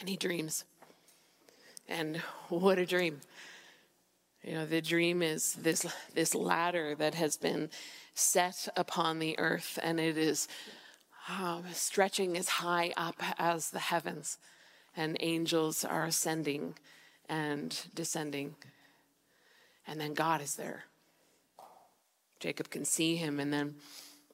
and 0.00 0.08
he 0.08 0.16
dreams. 0.16 0.64
And 1.88 2.18
what 2.48 2.78
a 2.78 2.86
dream! 2.86 3.20
You 4.42 4.54
know, 4.54 4.66
the 4.66 4.82
dream 4.82 5.22
is 5.22 5.54
this, 5.54 5.86
this 6.14 6.34
ladder 6.34 6.96
that 6.96 7.14
has 7.14 7.36
been 7.36 7.70
set 8.14 8.68
upon 8.76 9.18
the 9.18 9.38
earth, 9.38 9.78
and 9.82 10.00
it 10.00 10.18
is 10.18 10.48
um, 11.28 11.62
stretching 11.72 12.36
as 12.36 12.48
high 12.48 12.92
up 12.96 13.16
as 13.38 13.70
the 13.70 13.78
heavens, 13.78 14.38
and 14.96 15.16
angels 15.20 15.84
are 15.84 16.04
ascending 16.04 16.74
and 17.28 17.86
descending. 17.94 18.56
And 19.86 20.00
then 20.00 20.12
God 20.12 20.40
is 20.42 20.56
there. 20.56 20.84
Jacob 22.40 22.68
can 22.68 22.84
see 22.84 23.14
him, 23.14 23.38
and 23.38 23.52
then 23.52 23.76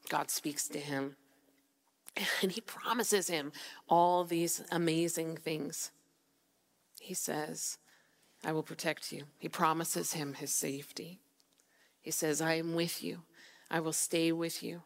God 0.08 0.30
speaks 0.30 0.68
to 0.68 0.78
him. 0.78 1.16
And 2.42 2.50
he 2.50 2.62
promises 2.62 3.28
him 3.28 3.52
all 3.88 4.24
these 4.24 4.64
amazing 4.72 5.36
things. 5.36 5.92
He 7.00 7.14
says, 7.14 7.78
I 8.44 8.52
will 8.52 8.62
protect 8.62 9.12
you. 9.12 9.24
He 9.38 9.48
promises 9.48 10.12
him 10.12 10.34
his 10.34 10.54
safety. 10.54 11.20
He 12.00 12.10
says, 12.10 12.40
I 12.40 12.54
am 12.54 12.74
with 12.74 13.02
you. 13.02 13.22
I 13.70 13.80
will 13.80 13.92
stay 13.92 14.32
with 14.32 14.62
you. 14.62 14.82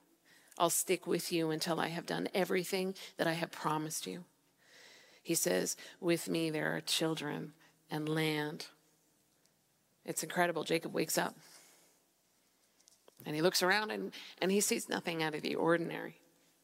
I'll 0.58 0.70
stick 0.70 1.06
with 1.06 1.32
you 1.32 1.50
until 1.50 1.80
I 1.80 1.88
have 1.88 2.06
done 2.06 2.28
everything 2.34 2.94
that 3.16 3.26
I 3.26 3.32
have 3.32 3.50
promised 3.50 4.06
you. 4.06 4.24
He 5.22 5.34
says, 5.34 5.76
With 6.00 6.28
me 6.28 6.50
there 6.50 6.74
are 6.74 6.80
children 6.80 7.52
and 7.90 8.08
land. 8.08 8.66
It's 10.04 10.22
incredible. 10.22 10.64
Jacob 10.64 10.92
wakes 10.92 11.16
up 11.16 11.36
and 13.24 13.34
he 13.34 13.42
looks 13.42 13.62
around 13.62 13.90
and, 13.90 14.12
and 14.40 14.50
he 14.50 14.60
sees 14.60 14.88
nothing 14.88 15.22
out 15.22 15.34
of 15.34 15.42
the 15.42 15.54
ordinary. 15.54 16.18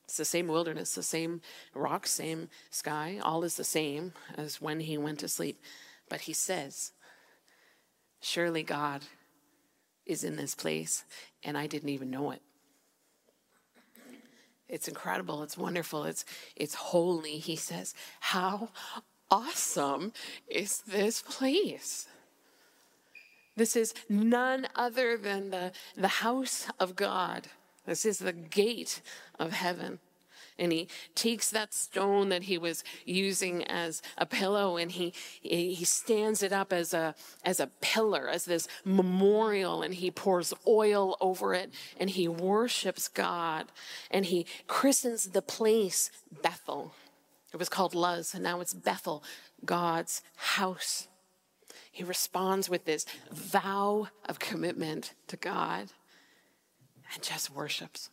It's 0.05 0.17
the 0.17 0.25
same 0.25 0.49
wilderness, 0.49 0.95
the 0.95 1.03
same 1.03 1.43
rocks, 1.75 2.11
same 2.11 2.49
sky. 2.71 3.21
All 3.23 3.45
is 3.45 3.57
the 3.57 3.65
same 3.65 4.13
as 4.37 4.61
when 4.61 4.81
he 4.81 4.97
went 4.97 5.21
to 5.21 5.29
sleep. 5.29 5.61
But 6.09 6.23
he 6.23 6.33
says, 6.33 6.93
Surely 8.21 8.63
God 8.63 9.03
is 10.07 10.25
in 10.25 10.37
this 10.37 10.55
place, 10.55 11.05
and 11.45 11.57
I 11.57 11.67
didn't 11.67 11.91
even 11.91 12.11
know 12.11 12.31
it. 12.31 12.43
It's 14.69 14.89
incredible. 14.89 15.43
It's 15.43 15.57
wonderful. 15.57 16.05
It's, 16.05 16.25
it's 16.57 16.75
holy. 16.75 17.39
He 17.39 17.57
says, 17.57 17.95
How 18.21 18.71
awesome 19.31 20.13
is 20.49 20.83
this 20.83 21.23
place? 21.23 22.07
This 23.57 23.77
is 23.77 23.95
none 24.09 24.69
other 24.77 25.17
than 25.17 25.51
the, 25.51 25.73
the 25.97 26.09
house 26.09 26.69
of 26.79 26.97
God. 26.97 27.49
This 27.87 28.05
is 28.05 28.19
the 28.19 28.33
gate 28.33 29.01
of 29.39 29.53
heaven 29.53 29.99
and 30.59 30.73
he 30.73 30.89
takes 31.15 31.51
that 31.51 31.73
stone 31.73 32.29
that 32.31 32.45
he 32.45 32.59
was 32.59 32.83
using 33.05 33.65
as 33.65 34.03
a 34.17 34.27
pillow 34.27 34.77
and 34.77 34.93
he 34.93 35.13
he 35.41 35.85
stands 35.85 36.43
it 36.43 36.53
up 36.53 36.73
as 36.73 36.93
a 36.93 37.15
as 37.45 37.61
a 37.61 37.69
pillar 37.81 38.29
as 38.29 38.45
this 38.45 38.69
memorial 38.85 39.83
and 39.83 39.95
he 39.95 40.11
pours 40.11 40.53
oil 40.67 41.17
over 41.21 41.55
it 41.55 41.73
and 41.99 42.11
he 42.11 42.27
worships 42.27 43.09
God 43.09 43.67
and 44.11 44.27
he 44.27 44.47
christens 44.67 45.25
the 45.25 45.43
place 45.43 46.11
Bethel. 46.43 46.93
It 47.53 47.57
was 47.57 47.69
called 47.69 47.95
Luz 47.95 48.35
and 48.35 48.43
now 48.43 48.61
it's 48.61 48.75
Bethel 48.75 49.23
God's 49.65 50.23
house. 50.37 51.09
He 51.91 52.05
responds 52.05 52.69
with 52.69 52.85
this 52.85 53.07
vow 53.33 54.09
of 54.29 54.39
commitment 54.39 55.15
to 55.29 55.37
God 55.37 55.89
and 57.13 57.23
just 57.23 57.51
worships 57.51 58.11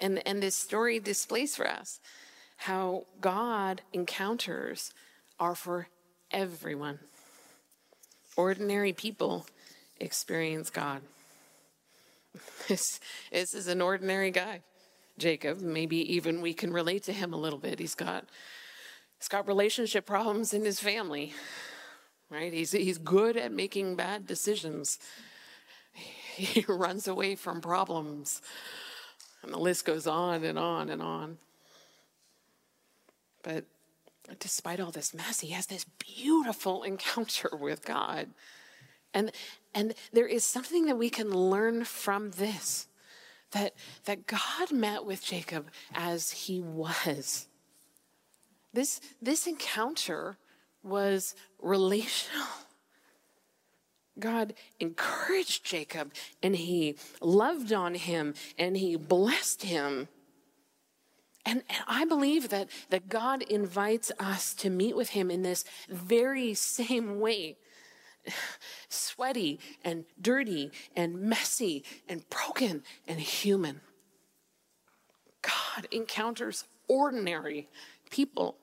and, 0.00 0.26
and 0.26 0.42
this 0.42 0.56
story 0.56 0.98
displays 0.98 1.56
for 1.56 1.68
us 1.68 2.00
how 2.56 3.04
God 3.20 3.82
encounters 3.92 4.92
are 5.38 5.54
for 5.54 5.88
everyone. 6.30 6.98
Ordinary 8.36 8.92
people 8.92 9.46
experience 10.00 10.70
God. 10.70 11.02
This, 12.66 12.98
this 13.30 13.52
is 13.54 13.68
an 13.68 13.82
ordinary 13.82 14.30
guy, 14.30 14.62
Jacob. 15.18 15.60
Maybe 15.60 15.98
even 16.14 16.40
we 16.40 16.54
can 16.54 16.72
relate 16.72 17.02
to 17.04 17.12
him 17.12 17.34
a 17.34 17.36
little 17.36 17.58
bit. 17.58 17.78
He's 17.78 17.94
got 17.94 18.24
he's 19.18 19.28
got 19.28 19.46
relationship 19.46 20.06
problems 20.06 20.54
in 20.54 20.64
his 20.64 20.80
family, 20.80 21.34
right? 22.30 22.52
He's 22.52 22.72
he's 22.72 22.96
good 22.96 23.36
at 23.36 23.52
making 23.52 23.96
bad 23.96 24.26
decisions. 24.26 24.98
He 26.36 26.64
runs 26.66 27.06
away 27.06 27.36
from 27.36 27.60
problems. 27.60 28.42
And 29.44 29.52
the 29.52 29.58
list 29.58 29.84
goes 29.84 30.06
on 30.06 30.42
and 30.42 30.58
on 30.58 30.88
and 30.88 31.02
on. 31.02 31.38
But 33.42 33.64
despite 34.40 34.80
all 34.80 34.90
this 34.90 35.14
mess, 35.14 35.40
he 35.40 35.50
has 35.50 35.66
this 35.66 35.84
beautiful 35.98 36.82
encounter 36.82 37.50
with 37.60 37.84
God. 37.84 38.30
And, 39.12 39.30
and 39.74 39.94
there 40.12 40.26
is 40.26 40.44
something 40.44 40.86
that 40.86 40.96
we 40.96 41.10
can 41.10 41.30
learn 41.30 41.84
from 41.84 42.32
this 42.32 42.88
that, 43.52 43.74
that 44.06 44.26
God 44.26 44.72
met 44.72 45.04
with 45.04 45.24
Jacob 45.24 45.68
as 45.94 46.32
he 46.32 46.60
was. 46.60 47.46
This, 48.72 49.00
this 49.22 49.46
encounter 49.46 50.36
was 50.82 51.36
relational. 51.60 52.46
God 54.18 54.54
encouraged 54.78 55.64
Jacob 55.64 56.12
and 56.42 56.56
he 56.56 56.96
loved 57.20 57.72
on 57.72 57.94
him 57.94 58.34
and 58.58 58.76
he 58.76 58.96
blessed 58.96 59.62
him. 59.62 60.08
And, 61.46 61.62
and, 61.68 61.84
I 61.86 62.04
believe 62.06 62.48
that, 62.48 62.68
that 62.88 63.08
God 63.08 63.42
invites 63.42 64.10
us 64.18 64.54
to 64.54 64.70
meet 64.70 64.96
with 64.96 65.10
him 65.10 65.30
in 65.30 65.42
this 65.42 65.64
very 65.88 66.54
same 66.54 67.20
way 67.20 67.58
sweaty 68.88 69.60
and 69.84 70.04
dirty 70.20 70.70
and 70.96 71.20
messy 71.20 71.84
and 72.08 72.28
broken 72.30 72.82
and 73.06 73.20
human. 73.20 73.80
God 75.42 75.86
encounters 75.90 76.64
ordinary 76.88 77.68
people. 78.10 78.56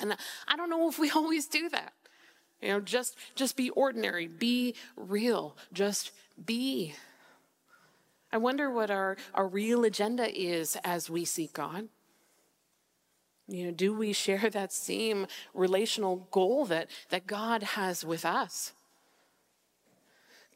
And 0.00 0.16
I 0.46 0.56
don't 0.56 0.70
know 0.70 0.88
if 0.88 0.98
we 0.98 1.10
always 1.14 1.46
do 1.46 1.68
that. 1.70 1.92
You 2.60 2.68
know, 2.68 2.80
just 2.80 3.16
just 3.34 3.56
be 3.56 3.70
ordinary, 3.70 4.26
be 4.26 4.74
real, 4.96 5.56
just 5.72 6.10
be. 6.44 6.94
I 8.32 8.36
wonder 8.36 8.70
what 8.70 8.90
our, 8.90 9.16
our 9.34 9.46
real 9.46 9.84
agenda 9.84 10.28
is 10.38 10.76
as 10.84 11.08
we 11.08 11.24
seek 11.24 11.54
God. 11.54 11.88
You 13.46 13.66
know, 13.66 13.70
do 13.70 13.94
we 13.94 14.12
share 14.12 14.50
that 14.50 14.72
same 14.72 15.26
relational 15.54 16.28
goal 16.30 16.66
that, 16.66 16.90
that 17.08 17.26
God 17.26 17.62
has 17.62 18.04
with 18.04 18.26
us? 18.26 18.74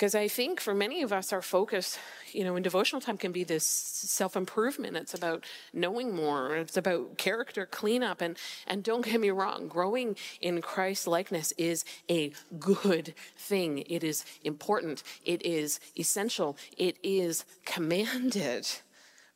Because 0.03 0.17
I 0.17 0.27
think 0.27 0.61
for 0.61 0.75
many 0.75 1.03
of 1.03 1.12
us, 1.12 1.33
our 1.33 1.41
focus, 1.41 1.97
you 2.33 2.43
know, 2.43 2.57
in 2.57 2.65
devotional 2.65 3.01
time 3.01 3.17
can 3.17 3.31
be 3.31 3.45
this 3.45 3.65
self 3.65 4.35
improvement. 4.35 4.97
It's 4.97 5.15
about 5.15 5.45
knowing 5.73 6.12
more. 6.12 6.57
It's 6.57 6.77
about 6.77 7.19
character 7.19 7.67
cleanup. 7.67 8.21
And, 8.21 8.37
and 8.67 8.83
don't 8.83 9.05
get 9.05 9.21
me 9.21 9.31
wrong, 9.31 9.69
growing 9.69 10.17
in 10.41 10.61
Christ 10.61 11.07
likeness 11.07 11.53
is 11.57 11.85
a 12.11 12.33
good 12.59 13.15
thing. 13.37 13.85
It 13.88 14.03
is 14.03 14.25
important. 14.43 15.05
It 15.25 15.47
is 15.47 15.79
essential. 15.97 16.57
It 16.77 16.97
is 17.05 17.45
commanded. 17.65 18.67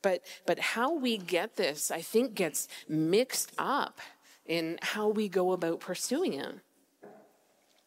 But, 0.02 0.22
but 0.46 0.58
how 0.58 0.92
we 0.92 1.16
get 1.16 1.54
this, 1.54 1.92
I 1.92 2.02
think, 2.02 2.34
gets 2.34 2.66
mixed 2.88 3.52
up 3.56 4.00
in 4.44 4.80
how 4.82 5.06
we 5.10 5.28
go 5.28 5.52
about 5.52 5.78
pursuing 5.78 6.32
it. 6.32 6.56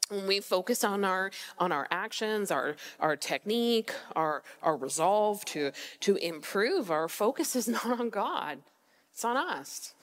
When 0.09 0.27
we 0.27 0.39
focus 0.39 0.83
on 0.83 1.05
our 1.05 1.31
on 1.57 1.71
our 1.71 1.87
actions 1.91 2.51
our 2.51 2.75
our 2.99 3.15
technique 3.15 3.93
our 4.15 4.43
our 4.61 4.75
resolve 4.75 5.45
to 5.45 5.71
to 5.99 6.15
improve 6.17 6.91
our 6.91 7.07
focus 7.07 7.55
is 7.55 7.67
not 7.67 7.99
on 7.99 8.09
god. 8.09 8.59
It's 9.13 9.23
on 9.23 9.37
us. 9.37 9.93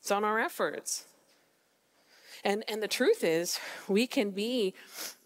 It's 0.00 0.10
on 0.10 0.24
our 0.24 0.38
efforts. 0.38 1.04
And 2.42 2.64
and 2.68 2.82
the 2.82 2.88
truth 2.88 3.22
is 3.22 3.58
we 3.86 4.06
can 4.06 4.30
be 4.30 4.74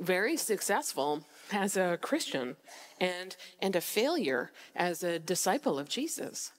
very 0.00 0.36
successful 0.36 1.24
as 1.52 1.76
a 1.76 1.98
christian 2.00 2.56
and 3.00 3.36
and 3.60 3.76
a 3.76 3.80
failure 3.80 4.50
as 4.76 5.02
a 5.02 5.18
disciple 5.18 5.78
of 5.78 5.88
jesus. 5.88 6.52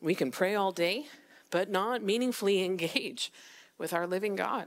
We 0.00 0.14
can 0.14 0.30
pray 0.30 0.54
all 0.54 0.72
day 0.72 1.06
but 1.50 1.70
not 1.70 2.02
meaningfully 2.02 2.64
engage 2.64 3.32
with 3.78 3.92
our 3.92 4.06
living 4.06 4.34
god 4.34 4.66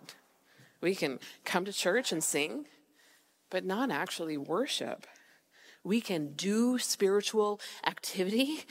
we 0.81 0.95
can 0.95 1.19
come 1.45 1.65
to 1.65 1.73
church 1.73 2.11
and 2.11 2.23
sing, 2.23 2.65
but 3.49 3.65
not 3.65 3.91
actually 3.91 4.37
worship. 4.37 5.07
We 5.83 6.01
can 6.01 6.33
do 6.33 6.77
spiritual 6.77 7.59
activity, 7.85 8.65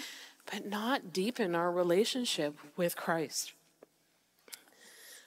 but 0.51 0.67
not 0.67 1.13
deepen 1.13 1.55
our 1.55 1.73
relationship 1.73 2.57
with 2.77 2.97
Christ. 2.97 3.53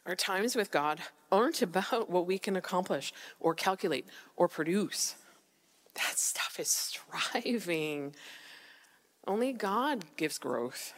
Our 0.05 0.15
times 0.15 0.55
with 0.55 0.71
God 0.71 1.01
aren't 1.31 1.61
about 1.61 2.09
what 2.09 2.25
we 2.25 2.39
can 2.39 2.55
accomplish 2.55 3.13
or 3.39 3.53
calculate 3.53 4.07
or 4.35 4.47
produce. 4.47 5.15
That 5.95 6.17
stuff 6.17 6.59
is 6.59 6.69
striving. 7.31 8.15
Only 9.27 9.53
God 9.53 10.05
gives 10.15 10.37
growth. 10.37 10.93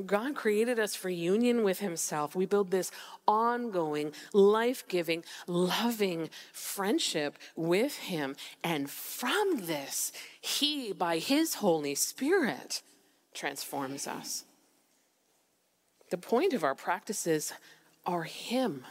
God 0.00 0.34
created 0.34 0.78
us 0.78 0.94
for 0.94 1.10
union 1.10 1.64
with 1.64 1.80
Himself. 1.80 2.34
We 2.34 2.46
build 2.46 2.70
this 2.70 2.90
ongoing, 3.28 4.12
life 4.32 4.86
giving, 4.88 5.24
loving 5.46 6.30
friendship 6.52 7.36
with 7.56 7.96
Him. 7.98 8.36
And 8.64 8.88
from 8.88 9.66
this, 9.66 10.12
He, 10.40 10.92
by 10.92 11.18
His 11.18 11.56
Holy 11.56 11.94
Spirit, 11.94 12.82
transforms 13.34 14.06
us. 14.06 14.44
The 16.10 16.18
point 16.18 16.52
of 16.52 16.64
our 16.64 16.74
practices 16.74 17.52
are 18.06 18.24
Him, 18.24 18.84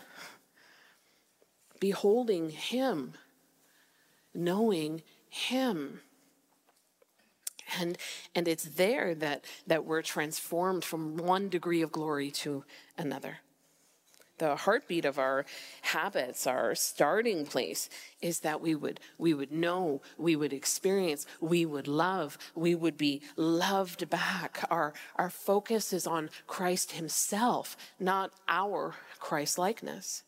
beholding 1.79 2.49
Him, 2.49 3.13
knowing 4.33 5.01
Him. 5.29 6.01
And, 7.79 7.97
and 8.35 8.47
it's 8.47 8.63
there 8.63 9.15
that, 9.15 9.45
that 9.67 9.85
we're 9.85 10.01
transformed 10.01 10.83
from 10.83 11.17
one 11.17 11.49
degree 11.49 11.81
of 11.81 11.91
glory 11.91 12.31
to 12.31 12.63
another. 12.97 13.37
The 14.41 14.55
heartbeat 14.55 15.05
of 15.05 15.19
our 15.19 15.45
habits, 15.83 16.47
our 16.47 16.73
starting 16.73 17.45
place, 17.45 17.89
is 18.21 18.39
that 18.39 18.59
we 18.59 18.73
would, 18.73 18.99
we 19.19 19.35
would 19.35 19.51
know, 19.51 20.01
we 20.17 20.35
would 20.35 20.51
experience, 20.51 21.27
we 21.39 21.63
would 21.63 21.87
love, 21.87 22.39
we 22.55 22.73
would 22.73 22.97
be 22.97 23.21
loved 23.35 24.09
back. 24.09 24.65
Our, 24.71 24.93
our 25.15 25.29
focus 25.29 25.93
is 25.93 26.07
on 26.07 26.31
Christ 26.47 26.93
Himself, 26.93 27.77
not 27.99 28.31
our 28.47 28.95
Christ 29.19 29.59
likeness. 29.59 30.23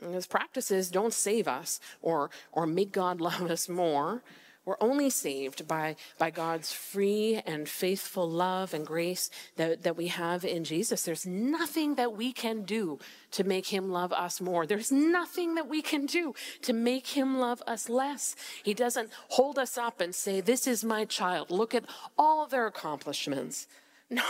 His 0.00 0.26
practices 0.26 0.90
don't 0.90 1.12
save 1.12 1.48
us 1.48 1.80
or, 2.00 2.30
or 2.52 2.66
make 2.66 2.92
God 2.92 3.20
love 3.20 3.50
us 3.50 3.68
more. 3.68 4.22
We're 4.66 4.76
only 4.80 5.10
saved 5.10 5.68
by, 5.68 5.94
by 6.18 6.30
God's 6.30 6.72
free 6.72 7.40
and 7.46 7.68
faithful 7.68 8.28
love 8.28 8.74
and 8.74 8.84
grace 8.84 9.30
that, 9.54 9.84
that 9.84 9.96
we 9.96 10.08
have 10.08 10.44
in 10.44 10.64
Jesus. 10.64 11.02
There's 11.02 11.24
nothing 11.24 11.94
that 11.94 12.16
we 12.16 12.32
can 12.32 12.64
do 12.64 12.98
to 13.30 13.44
make 13.44 13.68
him 13.68 13.92
love 13.92 14.12
us 14.12 14.40
more. 14.40 14.66
There's 14.66 14.90
nothing 14.90 15.54
that 15.54 15.68
we 15.68 15.82
can 15.82 16.04
do 16.04 16.34
to 16.62 16.72
make 16.72 17.06
him 17.06 17.38
love 17.38 17.62
us 17.64 17.88
less. 17.88 18.34
He 18.64 18.74
doesn't 18.74 19.10
hold 19.28 19.56
us 19.56 19.78
up 19.78 20.00
and 20.00 20.12
say, 20.12 20.40
This 20.40 20.66
is 20.66 20.82
my 20.82 21.04
child. 21.04 21.52
Look 21.52 21.72
at 21.72 21.84
all 22.18 22.48
their 22.48 22.66
accomplishments. 22.66 23.68
No. 24.10 24.24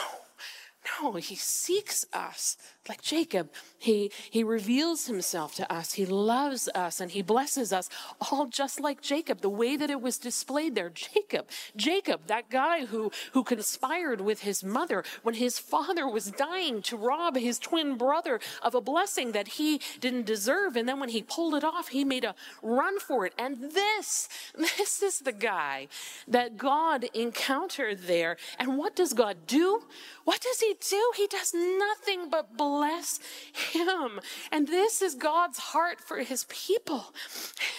No, 0.87 1.15
he 1.15 1.35
seeks 1.35 2.07
us. 2.13 2.57
Like 2.89 3.03
Jacob, 3.03 3.51
he, 3.79 4.13
he 4.31 4.45
reveals 4.45 5.07
himself 5.07 5.57
to 5.57 5.73
us. 5.73 5.95
He 5.95 6.07
loves 6.07 6.69
us 6.75 7.01
and 7.01 7.11
he 7.11 7.23
blesses 7.23 7.73
us, 7.73 7.89
all 8.21 8.47
just 8.47 8.79
like 8.79 9.01
Jacob, 9.01 9.41
the 9.41 9.49
way 9.49 9.77
that 9.77 9.91
it 9.91 10.01
was 10.01 10.19
displayed 10.19 10.75
there. 10.77 10.91
Jacob, 10.91 11.49
Jacob, 11.75 12.27
that 12.29 12.49
guy 12.49 12.87
who, 12.87 13.11
who 13.33 13.43
conspired 13.43 14.21
with 14.21 14.43
his 14.43 14.63
mother 14.63 15.03
when 15.25 15.35
his 15.35 15.59
father 15.59 16.07
was 16.09 16.31
dying 16.31 16.81
to 16.83 16.97
rob 16.97 17.37
his 17.37 17.59
twin 17.59 17.97
brother 17.97 18.39
of 18.63 18.75
a 18.75 18.81
blessing 18.81 19.33
that 19.33 19.49
he 19.49 19.81
didn't 20.01 20.27
deserve. 20.27 20.77
And 20.77 20.89
then 20.89 21.01
when 21.01 21.09
he 21.09 21.23
pulled 21.23 21.55
it 21.55 21.65
off, 21.65 21.89
he 21.89 22.05
made 22.05 22.25
a 22.25 22.37
run 22.63 23.01
for 23.01 23.27
it. 23.27 23.33
And 23.37 23.73
this, 23.73 24.29
this 24.57 25.03
is 25.03 25.21
the 25.21 25.33
guy 25.33 25.89
that 26.29 26.57
God 26.57 27.05
encountered 27.15 28.03
there. 28.03 28.37
And 28.59 28.79
what 28.79 28.95
does 28.95 29.13
God 29.13 29.39
do? 29.47 29.83
What 30.25 30.41
does 30.41 30.61
he 30.61 30.76
do? 30.81 31.13
He 31.17 31.27
does 31.27 31.53
nothing 31.55 32.29
but 32.31 32.57
bless 32.57 33.21
him. 33.53 34.21
And 34.51 34.69
this 34.69 35.03
is 35.03 35.15
God's 35.15 35.59
heart 35.59 36.01
for 36.01 36.19
his 36.19 36.45
people 36.49 37.15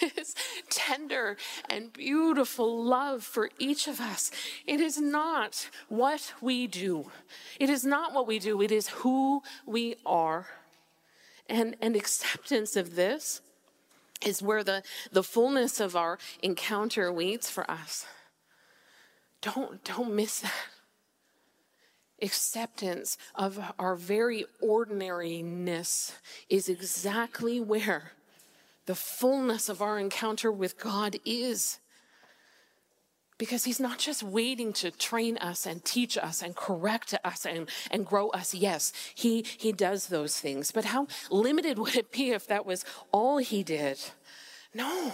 his 0.16 0.34
tender 0.70 1.36
and 1.68 1.92
beautiful 1.92 2.82
love 2.82 3.22
for 3.24 3.50
each 3.58 3.86
of 3.86 4.00
us. 4.00 4.30
It 4.66 4.80
is 4.80 4.98
not 4.98 5.68
what 5.88 6.32
we 6.40 6.66
do, 6.66 7.10
it 7.58 7.70
is 7.70 7.84
not 7.84 8.14
what 8.14 8.26
we 8.26 8.38
do, 8.38 8.60
it 8.62 8.72
is 8.72 8.88
who 8.88 9.42
we 9.66 9.96
are. 10.04 10.46
And, 11.50 11.76
and 11.80 11.96
acceptance 11.96 12.76
of 12.76 12.94
this 12.94 13.40
is 14.22 14.42
where 14.42 14.62
the, 14.62 14.82
the 15.10 15.22
fullness 15.22 15.80
of 15.80 15.96
our 15.96 16.18
encounter 16.42 17.10
waits 17.10 17.48
for 17.48 17.68
us. 17.70 18.04
Don't, 19.40 19.82
don't 19.82 20.14
miss 20.14 20.40
that 20.40 20.52
acceptance 22.22 23.16
of 23.34 23.58
our 23.78 23.94
very 23.94 24.44
ordinariness 24.60 26.14
is 26.48 26.68
exactly 26.68 27.60
where 27.60 28.12
the 28.86 28.94
fullness 28.94 29.68
of 29.68 29.82
our 29.82 29.98
encounter 29.98 30.50
with 30.50 30.78
God 30.78 31.16
is. 31.24 31.78
Because 33.36 33.64
he's 33.64 33.78
not 33.78 33.98
just 33.98 34.22
waiting 34.22 34.72
to 34.74 34.90
train 34.90 35.36
us 35.38 35.64
and 35.64 35.84
teach 35.84 36.18
us 36.18 36.42
and 36.42 36.56
correct 36.56 37.14
us 37.22 37.46
and, 37.46 37.68
and 37.90 38.04
grow 38.04 38.30
us. 38.30 38.52
Yes, 38.52 38.92
he, 39.14 39.44
he 39.58 39.70
does 39.70 40.06
those 40.06 40.40
things. 40.40 40.72
But 40.72 40.86
how 40.86 41.06
limited 41.30 41.78
would 41.78 41.94
it 41.94 42.10
be 42.10 42.30
if 42.30 42.48
that 42.48 42.66
was 42.66 42.84
all 43.12 43.38
he 43.38 43.62
did? 43.62 44.00
No. 44.74 45.12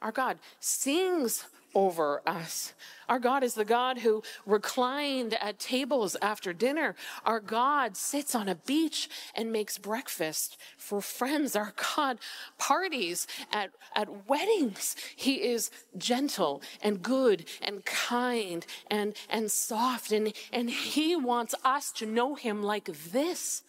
Our 0.00 0.12
God 0.12 0.38
sings 0.60 1.44
over 1.74 2.22
us. 2.26 2.74
Our 3.08 3.18
God 3.18 3.42
is 3.42 3.54
the 3.54 3.64
God 3.64 3.98
who 3.98 4.22
reclined 4.46 5.34
at 5.34 5.58
tables 5.58 6.16
after 6.22 6.52
dinner. 6.52 6.94
Our 7.24 7.40
God 7.40 7.96
sits 7.96 8.34
on 8.34 8.48
a 8.48 8.54
beach 8.54 9.08
and 9.34 9.52
makes 9.52 9.78
breakfast 9.78 10.56
for 10.76 11.00
friends. 11.00 11.56
Our 11.56 11.74
God 11.96 12.18
parties 12.58 13.26
at, 13.52 13.70
at 13.94 14.28
weddings. 14.28 14.96
He 15.14 15.42
is 15.42 15.70
gentle 15.96 16.62
and 16.82 17.02
good 17.02 17.44
and 17.60 17.84
kind 17.84 18.64
and, 18.90 19.14
and 19.28 19.50
soft. 19.50 20.12
And, 20.12 20.32
and 20.52 20.70
He 20.70 21.16
wants 21.16 21.54
us 21.64 21.92
to 21.92 22.06
know 22.06 22.34
Him 22.34 22.62
like 22.62 22.86
this 22.86 23.62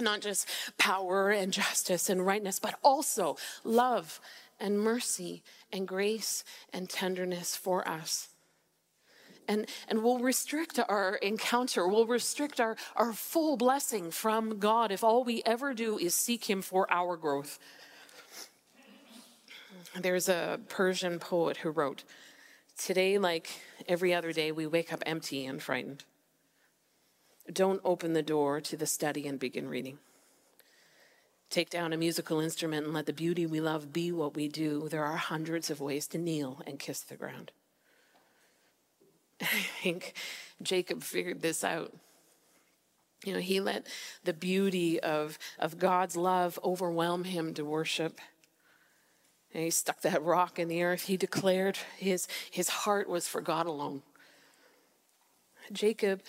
not 0.00 0.20
just 0.20 0.46
power 0.78 1.30
and 1.30 1.52
justice 1.52 2.08
and 2.08 2.24
rightness, 2.24 2.60
but 2.60 2.78
also 2.84 3.36
love 3.64 4.20
and 4.60 4.78
mercy 4.78 5.42
and 5.72 5.86
grace 5.86 6.44
and 6.72 6.88
tenderness 6.88 7.56
for 7.56 7.86
us. 7.86 8.28
And, 9.46 9.66
and 9.88 10.02
we'll 10.02 10.18
restrict 10.18 10.78
our 10.88 11.14
encounter, 11.16 11.88
we'll 11.88 12.06
restrict 12.06 12.60
our, 12.60 12.76
our 12.94 13.14
full 13.14 13.56
blessing 13.56 14.10
from 14.10 14.58
God 14.58 14.92
if 14.92 15.02
all 15.02 15.24
we 15.24 15.42
ever 15.46 15.72
do 15.72 15.98
is 15.98 16.14
seek 16.14 16.50
Him 16.50 16.60
for 16.60 16.90
our 16.92 17.16
growth. 17.16 17.58
There's 19.98 20.28
a 20.28 20.60
Persian 20.68 21.18
poet 21.18 21.58
who 21.58 21.70
wrote, 21.70 22.04
Today, 22.76 23.18
like 23.18 23.48
every 23.88 24.14
other 24.14 24.32
day, 24.32 24.52
we 24.52 24.66
wake 24.66 24.92
up 24.92 25.02
empty 25.06 25.46
and 25.46 25.62
frightened. 25.62 26.04
Don't 27.50 27.80
open 27.84 28.12
the 28.12 28.22
door 28.22 28.60
to 28.60 28.76
the 28.76 28.86
study 28.86 29.26
and 29.26 29.38
begin 29.38 29.68
reading. 29.68 29.98
Take 31.50 31.70
down 31.70 31.92
a 31.92 31.96
musical 31.96 32.40
instrument 32.40 32.84
and 32.84 32.94
let 32.94 33.06
the 33.06 33.12
beauty 33.12 33.46
we 33.46 33.60
love 33.60 33.92
be 33.92 34.12
what 34.12 34.34
we 34.34 34.48
do. 34.48 34.88
There 34.88 35.04
are 35.04 35.16
hundreds 35.16 35.70
of 35.70 35.80
ways 35.80 36.06
to 36.08 36.18
kneel 36.18 36.60
and 36.66 36.78
kiss 36.78 37.00
the 37.00 37.16
ground. 37.16 37.52
I 39.40 39.66
think 39.82 40.14
Jacob 40.62 41.02
figured 41.02 41.40
this 41.40 41.64
out. 41.64 41.94
You 43.24 43.32
know, 43.32 43.40
he 43.40 43.60
let 43.60 43.86
the 44.24 44.34
beauty 44.34 45.00
of, 45.00 45.38
of 45.58 45.78
God's 45.78 46.16
love 46.16 46.58
overwhelm 46.62 47.24
him 47.24 47.54
to 47.54 47.64
worship. 47.64 48.20
And 49.54 49.64
he 49.64 49.70
stuck 49.70 50.02
that 50.02 50.22
rock 50.22 50.58
in 50.58 50.68
the 50.68 50.82
earth. 50.82 51.04
He 51.04 51.16
declared 51.16 51.78
his, 51.96 52.28
his 52.50 52.68
heart 52.68 53.08
was 53.08 53.26
for 53.26 53.40
God 53.40 53.66
alone. 53.66 54.02
Jacob 55.72 56.22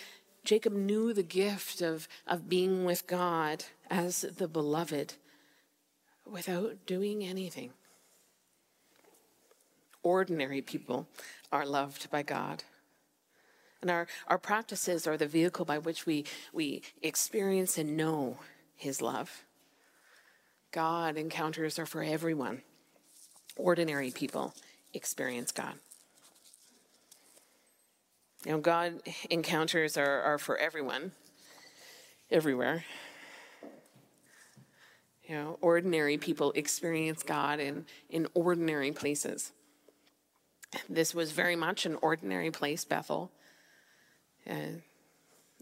Jacob 0.44 0.74
knew 0.74 1.14
the 1.14 1.22
gift 1.22 1.82
of, 1.82 2.08
of 2.26 2.50
being 2.50 2.86
with 2.86 3.06
God 3.08 3.66
as 3.90 4.22
the 4.22 4.48
beloved. 4.48 5.16
without 6.26 6.86
doing 6.86 7.24
anything. 7.24 7.72
Ordinary 10.04 10.62
people 10.62 11.08
are 11.52 11.66
loved 11.66 12.10
by 12.12 12.22
God. 12.22 12.64
And 13.82 13.90
our, 13.90 14.08
our 14.28 14.38
practices 14.38 15.08
are 15.08 15.18
the 15.18 15.28
vehicle 15.28 15.66
by 15.66 15.78
which 15.78 16.06
we, 16.06 16.26
we 16.54 16.84
experience 17.02 17.78
and 17.78 17.98
know 17.98 18.38
His 18.76 19.02
love. 19.02 19.46
God 20.72 21.18
encounters 21.18 21.80
are 21.80 21.86
for 21.86 22.04
everyone. 22.04 22.62
Ordinary 23.56 24.12
people 24.12 24.54
experience 24.94 25.52
God. 25.52 25.76
You 28.46 28.54
know, 28.54 28.60
God 28.60 29.02
encounters 29.30 29.98
are, 29.98 30.22
are 30.22 30.38
for 30.38 30.58
everyone, 30.58 31.12
everywhere. 32.32 32.86
You 35.30 35.36
know, 35.36 35.58
ordinary 35.62 36.18
people 36.18 36.52
experience 36.54 37.22
God 37.22 37.60
in, 37.60 37.86
in 38.10 38.28
ordinary 38.34 38.92
places. 38.92 39.52
This 40.90 41.14
was 41.14 41.34
very 41.34 41.56
much 41.56 41.86
an 41.86 42.00
ordinary 42.02 42.50
place, 42.50 42.84
Bethel. 42.84 43.32
Uh, 44.50 44.80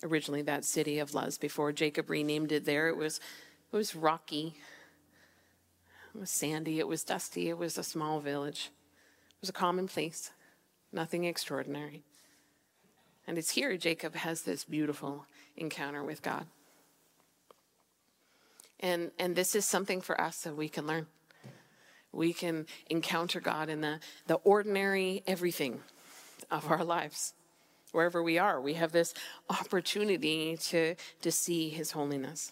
originally, 0.03 0.41
that 0.43 0.63
city 0.63 0.99
of 0.99 1.13
Luz, 1.13 1.37
before 1.37 1.73
Jacob 1.73 2.09
renamed 2.09 2.53
it 2.53 2.63
there, 2.63 2.87
it 2.87 2.95
was, 2.95 3.19
it 3.73 3.75
was 3.75 3.93
rocky, 3.93 4.55
it 6.15 6.19
was 6.19 6.31
sandy, 6.31 6.79
it 6.79 6.87
was 6.87 7.03
dusty, 7.03 7.49
it 7.49 7.57
was 7.57 7.77
a 7.77 7.83
small 7.83 8.21
village. 8.21 8.71
It 9.31 9.41
was 9.41 9.49
a 9.49 9.53
common 9.53 9.89
place, 9.89 10.31
nothing 10.93 11.25
extraordinary. 11.25 12.03
And 13.27 13.37
it's 13.37 13.51
here 13.51 13.75
Jacob 13.75 14.15
has 14.15 14.43
this 14.43 14.63
beautiful 14.63 15.25
encounter 15.57 16.05
with 16.05 16.21
God. 16.21 16.47
And, 18.79 19.11
and 19.17 19.35
this 19.35 19.55
is 19.55 19.65
something 19.65 20.01
for 20.01 20.19
us 20.19 20.41
that 20.41 20.55
we 20.55 20.69
can 20.69 20.85
learn. 20.85 21.07
We 22.11 22.33
can 22.33 22.65
encounter 22.89 23.39
God 23.39 23.69
in 23.69 23.81
the, 23.81 23.99
the 24.27 24.35
ordinary 24.35 25.23
everything 25.27 25.81
of 26.49 26.69
our 26.71 26.83
lives. 26.83 27.33
Wherever 27.91 28.21
we 28.21 28.37
are, 28.37 28.61
we 28.61 28.73
have 28.73 28.91
this 28.91 29.13
opportunity 29.49 30.57
to, 30.57 30.95
to 31.21 31.31
see 31.31 31.69
his 31.69 31.91
holiness. 31.91 32.51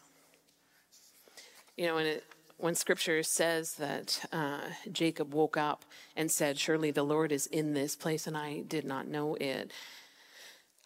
You 1.78 1.88
know, 1.88 1.98
it, 1.98 2.24
when 2.58 2.74
scripture 2.74 3.22
says 3.22 3.74
that 3.74 4.26
uh, 4.32 4.62
Jacob 4.92 5.34
woke 5.34 5.58
up 5.58 5.84
and 6.16 6.32
said, 6.32 6.58
Surely 6.58 6.92
the 6.92 7.04
Lord 7.04 7.32
is 7.32 7.48
in 7.48 7.74
this 7.74 7.96
place, 7.96 8.28
and 8.28 8.38
I 8.38 8.62
did 8.62 8.86
not 8.86 9.08
know 9.08 9.36
it, 9.36 9.72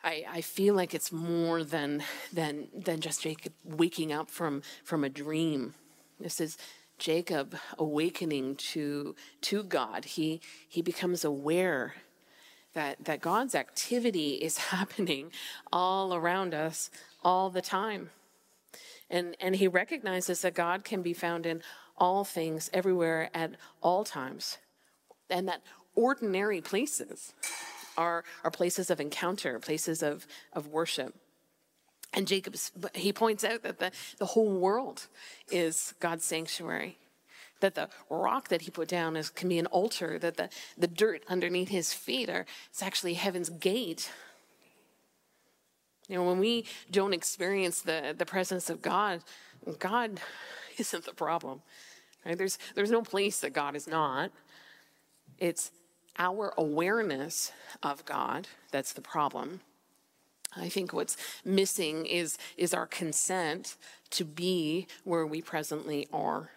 I, 0.03 0.23
I 0.29 0.41
feel 0.41 0.75
like 0.75 0.93
it's 0.93 1.11
more 1.11 1.63
than, 1.63 2.03
than, 2.31 2.69
than 2.73 3.01
just 3.01 3.21
Jacob 3.21 3.53
waking 3.65 4.13
up 4.13 4.29
from, 4.29 4.61
from 4.83 5.03
a 5.03 5.09
dream. 5.09 5.73
This 6.19 6.39
is 6.39 6.57
Jacob 6.97 7.55
awakening 7.77 8.55
to, 8.55 9.15
to 9.41 9.63
God. 9.63 10.05
He, 10.05 10.41
he 10.67 10.81
becomes 10.81 11.25
aware 11.25 11.95
that, 12.73 13.03
that 13.05 13.21
God's 13.21 13.55
activity 13.55 14.33
is 14.41 14.57
happening 14.57 15.31
all 15.71 16.13
around 16.13 16.53
us 16.53 16.89
all 17.23 17.49
the 17.49 17.61
time. 17.61 18.11
And, 19.09 19.35
and 19.41 19.55
he 19.55 19.67
recognizes 19.67 20.41
that 20.43 20.53
God 20.53 20.83
can 20.83 21.01
be 21.01 21.13
found 21.13 21.45
in 21.45 21.61
all 21.97 22.23
things, 22.23 22.69
everywhere, 22.71 23.29
at 23.33 23.51
all 23.81 24.03
times. 24.03 24.59
And 25.29 25.47
that 25.47 25.61
ordinary 25.95 26.61
places 26.61 27.33
are, 27.99 28.23
are 28.45 28.51
places 28.51 28.89
of 28.89 29.01
encounter, 29.01 29.59
places 29.59 30.01
of, 30.01 30.25
of 30.53 30.67
worship. 30.67 31.13
And 32.13 32.27
Jacob, 32.27 32.55
he 32.95 33.11
points 33.13 33.43
out 33.43 33.61
that 33.63 33.79
the, 33.79 33.91
the 34.17 34.25
whole 34.25 34.51
world 34.57 35.07
is 35.51 35.93
God's 35.99 36.23
sanctuary. 36.23 36.97
That 37.59 37.75
the 37.75 37.89
rock 38.09 38.47
that 38.47 38.61
he 38.61 38.71
put 38.71 38.87
down 38.87 39.17
is, 39.17 39.29
can 39.29 39.49
be 39.49 39.59
an 39.59 39.65
altar, 39.65 40.17
that 40.17 40.37
the, 40.37 40.49
the 40.77 40.87
dirt 40.87 41.23
underneath 41.27 41.67
his 41.67 41.93
feet 41.93 42.29
are, 42.29 42.45
it's 42.69 42.81
actually 42.81 43.15
heaven's 43.15 43.49
gate. 43.49 44.09
You 46.07 46.15
know, 46.15 46.23
when 46.23 46.39
we 46.39 46.65
don't 46.89 47.13
experience 47.13 47.81
the, 47.81 48.15
the 48.17 48.25
presence 48.25 48.69
of 48.69 48.81
God, 48.81 49.21
God 49.77 50.21
isn't 50.77 51.05
the 51.05 51.13
problem. 51.13 51.61
Right? 52.25 52.37
There's, 52.37 52.57
there's 52.75 52.91
no 52.91 53.01
place 53.01 53.41
that 53.41 53.51
God 53.51 53.75
is 53.75 53.87
not. 53.87 54.31
It's 55.37 55.71
our 56.17 56.53
awareness 56.57 57.51
of 57.83 58.05
God 58.05 58.47
that's 58.71 58.93
the 58.93 59.01
problem. 59.01 59.61
I 60.55 60.69
think 60.69 60.93
what's 60.93 61.15
missing 61.45 62.05
is, 62.05 62.37
is 62.57 62.73
our 62.73 62.87
consent 62.87 63.77
to 64.11 64.25
be 64.25 64.87
where 65.03 65.25
we 65.25 65.41
presently 65.41 66.07
are. 66.11 66.49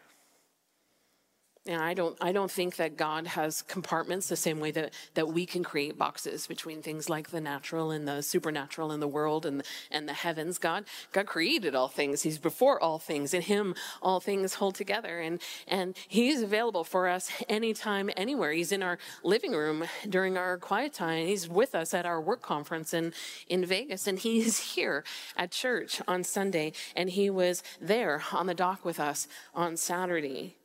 And 1.64 1.80
I 1.80 1.94
don't, 1.94 2.16
I 2.20 2.32
don't 2.32 2.50
think 2.50 2.74
that 2.76 2.96
God 2.96 3.24
has 3.28 3.62
compartments 3.62 4.28
the 4.28 4.34
same 4.34 4.58
way 4.58 4.72
that, 4.72 4.92
that 5.14 5.28
we 5.28 5.46
can 5.46 5.62
create 5.62 5.96
boxes 5.96 6.48
between 6.48 6.82
things 6.82 7.08
like 7.08 7.30
the 7.30 7.40
natural 7.40 7.92
and 7.92 8.06
the 8.08 8.20
supernatural 8.20 8.90
and 8.90 9.00
the 9.00 9.06
world 9.06 9.46
and, 9.46 9.62
and 9.88 10.08
the 10.08 10.12
heavens. 10.12 10.58
God, 10.58 10.86
God 11.12 11.26
created 11.26 11.76
all 11.76 11.86
things. 11.86 12.22
He's 12.22 12.38
before 12.38 12.82
all 12.82 12.98
things. 12.98 13.32
In 13.32 13.42
Him, 13.42 13.76
all 14.02 14.18
things 14.18 14.54
hold 14.54 14.74
together. 14.74 15.20
And, 15.20 15.40
and 15.68 15.96
He's 16.08 16.42
available 16.42 16.82
for 16.82 17.06
us 17.06 17.30
anytime, 17.48 18.10
anywhere. 18.16 18.50
He's 18.50 18.72
in 18.72 18.82
our 18.82 18.98
living 19.22 19.52
room 19.52 19.84
during 20.08 20.36
our 20.36 20.58
quiet 20.58 20.92
time. 20.92 21.26
He's 21.28 21.48
with 21.48 21.76
us 21.76 21.94
at 21.94 22.04
our 22.04 22.20
work 22.20 22.42
conference 22.42 22.92
in, 22.92 23.12
in 23.48 23.64
Vegas. 23.64 24.08
And 24.08 24.18
He 24.18 24.40
is 24.40 24.58
here 24.74 25.04
at 25.36 25.52
church 25.52 26.02
on 26.08 26.24
Sunday. 26.24 26.72
And 26.96 27.10
He 27.10 27.30
was 27.30 27.62
there 27.80 28.24
on 28.32 28.48
the 28.48 28.54
dock 28.54 28.84
with 28.84 28.98
us 28.98 29.28
on 29.54 29.76
Saturday. 29.76 30.56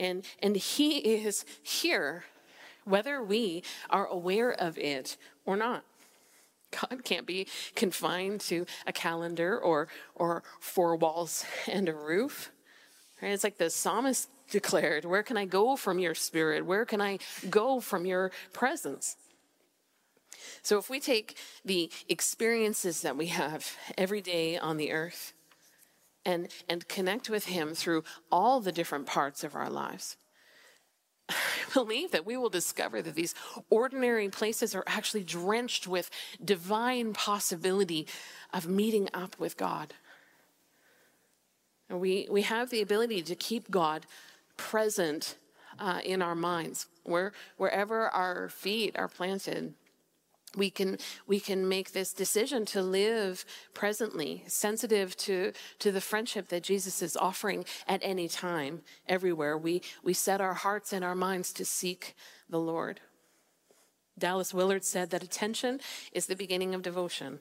And, 0.00 0.24
and 0.42 0.56
He 0.56 0.98
is 0.98 1.44
here, 1.62 2.24
whether 2.84 3.22
we 3.22 3.62
are 3.90 4.06
aware 4.06 4.50
of 4.50 4.78
it 4.78 5.16
or 5.44 5.56
not. 5.56 5.84
God 6.70 7.04
can't 7.04 7.26
be 7.26 7.46
confined 7.74 8.40
to 8.42 8.64
a 8.86 8.92
calendar 8.92 9.58
or, 9.58 9.88
or 10.14 10.42
four 10.60 10.96
walls 10.96 11.44
and 11.68 11.88
a 11.88 11.94
roof. 11.94 12.50
Right? 13.20 13.32
It's 13.32 13.44
like 13.44 13.58
the 13.58 13.70
psalmist 13.70 14.28
declared 14.50 15.04
Where 15.04 15.22
can 15.22 15.36
I 15.36 15.44
go 15.44 15.76
from 15.76 15.98
your 15.98 16.14
spirit? 16.14 16.64
Where 16.64 16.84
can 16.84 17.00
I 17.00 17.18
go 17.48 17.80
from 17.80 18.06
your 18.06 18.32
presence? 18.52 19.16
So, 20.62 20.78
if 20.78 20.88
we 20.88 21.00
take 21.00 21.36
the 21.64 21.90
experiences 22.08 23.02
that 23.02 23.16
we 23.16 23.26
have 23.26 23.76
every 23.98 24.22
day 24.22 24.56
on 24.56 24.78
the 24.78 24.92
earth 24.92 25.34
and, 26.30 26.48
and 26.68 26.86
connect 26.88 27.28
with 27.28 27.46
Him 27.46 27.74
through 27.74 28.04
all 28.30 28.60
the 28.60 28.72
different 28.72 29.06
parts 29.06 29.42
of 29.42 29.54
our 29.54 29.68
lives. 29.68 30.16
I 31.28 31.34
believe 31.74 32.12
that 32.12 32.24
we 32.26 32.36
will 32.36 32.48
discover 32.48 33.02
that 33.02 33.14
these 33.14 33.34
ordinary 33.68 34.28
places 34.28 34.74
are 34.74 34.84
actually 34.86 35.24
drenched 35.24 35.86
with 35.86 36.10
divine 36.42 37.12
possibility 37.12 38.06
of 38.52 38.68
meeting 38.68 39.08
up 39.12 39.38
with 39.38 39.56
God. 39.56 39.94
We, 41.88 42.28
we 42.30 42.42
have 42.42 42.70
the 42.70 42.82
ability 42.82 43.22
to 43.22 43.34
keep 43.34 43.70
God 43.70 44.06
present 44.56 45.36
uh, 45.78 46.00
in 46.04 46.22
our 46.22 46.36
minds, 46.36 46.86
where, 47.02 47.32
wherever 47.56 48.08
our 48.08 48.48
feet 48.48 48.96
are 48.96 49.08
planted 49.08 49.74
we 50.56 50.70
can 50.70 50.98
we 51.26 51.38
can 51.38 51.68
make 51.68 51.92
this 51.92 52.12
decision 52.12 52.64
to 52.66 52.82
live 52.82 53.44
presently 53.72 54.42
sensitive 54.48 55.16
to 55.16 55.52
to 55.78 55.92
the 55.92 56.00
friendship 56.00 56.48
that 56.48 56.62
jesus 56.62 57.02
is 57.02 57.16
offering 57.16 57.64
at 57.86 58.00
any 58.02 58.28
time 58.28 58.82
everywhere. 59.06 59.56
We 59.56 59.82
we 60.02 60.12
set 60.12 60.40
our 60.40 60.54
hearts 60.54 60.92
and 60.92 61.04
our 61.04 61.14
minds 61.14 61.52
to 61.54 61.64
seek 61.64 62.16
the 62.48 62.58
lord. 62.58 63.00
Dallas 64.18 64.52
willard 64.52 64.84
said 64.84 65.10
that 65.10 65.22
attention 65.22 65.80
is 66.12 66.26
the 66.26 66.36
beginning 66.36 66.74
of 66.74 66.82
devotion. 66.82 67.38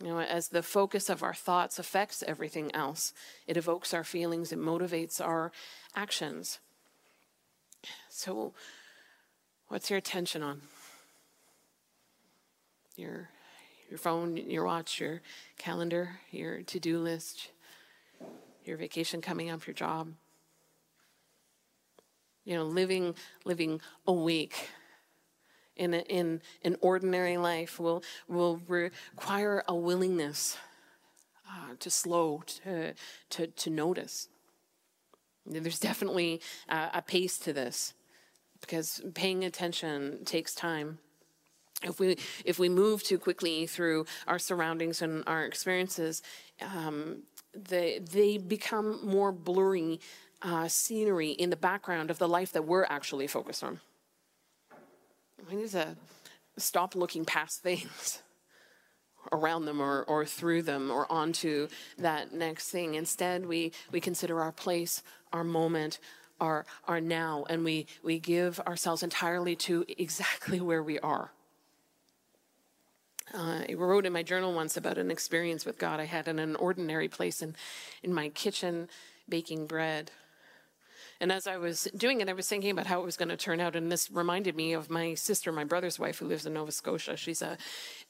You 0.00 0.08
know 0.08 0.20
as 0.20 0.48
the 0.48 0.62
focus 0.62 1.10
of 1.10 1.22
our 1.22 1.34
thoughts 1.34 1.78
affects 1.78 2.24
everything 2.26 2.74
else 2.74 3.12
it 3.46 3.56
evokes 3.56 3.92
our 3.92 4.04
feelings 4.04 4.50
it 4.50 4.58
motivates 4.58 5.20
our 5.20 5.52
actions. 5.94 6.58
So 8.08 8.54
what's 9.68 9.90
your 9.90 9.98
attention 9.98 10.42
on 10.42 10.62
your 12.96 13.28
your 13.90 13.98
phone, 13.98 14.36
your 14.36 14.64
watch, 14.64 14.98
your 14.98 15.20
calendar, 15.58 16.20
your 16.30 16.62
to-do 16.62 16.98
list, 16.98 17.50
your 18.64 18.76
vacation 18.76 19.20
coming 19.20 19.50
up, 19.50 19.66
your 19.66 19.74
job. 19.74 20.14
You 22.44 22.56
know, 22.56 22.64
living 22.64 23.14
living 23.44 23.80
awake 24.06 24.70
in 25.76 25.94
a, 25.94 26.00
in 26.00 26.40
an 26.62 26.76
ordinary 26.80 27.36
life 27.36 27.78
will 27.78 28.02
will 28.28 28.60
require 28.68 29.64
a 29.66 29.74
willingness 29.74 30.56
uh, 31.48 31.74
to 31.78 31.90
slow 31.90 32.42
to 32.64 32.94
to 33.30 33.46
to 33.46 33.70
notice. 33.70 34.28
There's 35.46 35.78
definitely 35.78 36.40
a 36.68 37.02
pace 37.02 37.38
to 37.40 37.52
this 37.52 37.92
because 38.62 39.02
paying 39.14 39.44
attention 39.44 40.24
takes 40.24 40.54
time 40.54 40.98
if 41.84 42.00
we 42.00 42.16
if 42.44 42.58
we 42.58 42.68
move 42.68 43.02
too 43.02 43.18
quickly 43.18 43.66
through 43.66 44.06
our 44.26 44.38
surroundings 44.38 45.02
and 45.02 45.22
our 45.26 45.44
experiences, 45.44 46.22
um, 46.60 47.22
they 47.54 47.98
they 47.98 48.38
become 48.38 49.06
more 49.06 49.32
blurry 49.32 50.00
uh, 50.42 50.68
scenery 50.68 51.30
in 51.30 51.50
the 51.50 51.56
background 51.56 52.10
of 52.10 52.18
the 52.18 52.28
life 52.28 52.52
that 52.52 52.64
we're 52.64 52.84
actually 52.84 53.26
focused 53.26 53.64
on. 53.64 53.80
We 55.50 55.56
need 55.56 55.70
to 55.70 55.96
stop 56.58 56.94
looking 56.94 57.24
past 57.24 57.62
things 57.62 58.22
around 59.32 59.64
them 59.64 59.80
or, 59.80 60.02
or 60.04 60.24
through 60.24 60.62
them 60.62 60.90
or 60.90 61.10
onto 61.10 61.68
that 61.98 62.32
next 62.32 62.70
thing. 62.70 62.94
Instead, 62.94 63.46
we, 63.46 63.72
we 63.90 64.00
consider 64.00 64.40
our 64.40 64.52
place, 64.52 65.02
our 65.32 65.44
moment, 65.44 65.98
our, 66.40 66.66
our 66.86 67.00
now, 67.00 67.44
and 67.48 67.64
we, 67.64 67.86
we 68.02 68.18
give 68.18 68.60
ourselves 68.60 69.02
entirely 69.02 69.56
to 69.56 69.84
exactly 69.98 70.60
where 70.60 70.82
we 70.82 70.98
are. 71.00 71.30
Uh, 73.34 73.64
I 73.68 73.74
wrote 73.74 74.06
in 74.06 74.12
my 74.12 74.22
journal 74.22 74.54
once 74.54 74.76
about 74.76 74.96
an 74.96 75.10
experience 75.10 75.66
with 75.66 75.76
God 75.76 75.98
I 75.98 76.04
had 76.04 76.28
in 76.28 76.38
an 76.38 76.54
ordinary 76.54 77.08
place 77.08 77.42
in, 77.42 77.56
in 78.04 78.14
my 78.14 78.28
kitchen 78.28 78.88
baking 79.28 79.66
bread. 79.66 80.12
And 81.20 81.32
as 81.32 81.48
I 81.48 81.56
was 81.56 81.88
doing 81.96 82.20
it, 82.20 82.28
I 82.28 82.32
was 82.32 82.48
thinking 82.48 82.70
about 82.70 82.86
how 82.86 83.00
it 83.00 83.04
was 83.04 83.16
going 83.16 83.30
to 83.30 83.36
turn 83.36 83.58
out. 83.58 83.74
And 83.74 83.90
this 83.90 84.08
reminded 84.10 84.54
me 84.54 84.72
of 84.72 84.88
my 84.88 85.14
sister, 85.14 85.50
my 85.50 85.64
brother's 85.64 85.98
wife, 85.98 86.18
who 86.18 86.26
lives 86.26 86.46
in 86.46 86.54
Nova 86.54 86.70
Scotia. 86.70 87.16
She's 87.16 87.42
a 87.42 87.58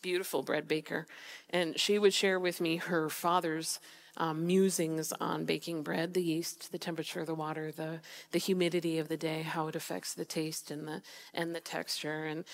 beautiful 0.03 0.43
bread 0.43 0.69
baker. 0.69 1.07
And 1.49 1.79
she 1.81 1.99
would 1.99 2.13
share 2.13 2.39
with 2.39 2.61
me 2.61 2.77
her 2.77 3.09
father's 3.09 3.81
um, 4.17 4.47
musings 4.47 5.13
on 5.21 5.45
baking 5.45 5.83
bread 5.83 6.15
the 6.15 6.23
yeast, 6.23 6.71
the 6.71 6.79
temperature 6.79 7.21
of 7.21 7.27
the 7.27 7.35
water, 7.35 7.73
the, 7.73 8.01
the 8.33 8.39
humidity 8.39 8.99
of 8.99 9.09
the 9.09 9.17
day, 9.17 9.43
how 9.43 9.69
it 9.69 9.77
affects 9.77 10.13
the 10.13 10.25
taste 10.25 10.71
and 10.71 10.87
the, 10.87 11.03
and 11.33 11.55
the 11.55 11.61
texture. 11.61 12.25
And, 12.27 12.45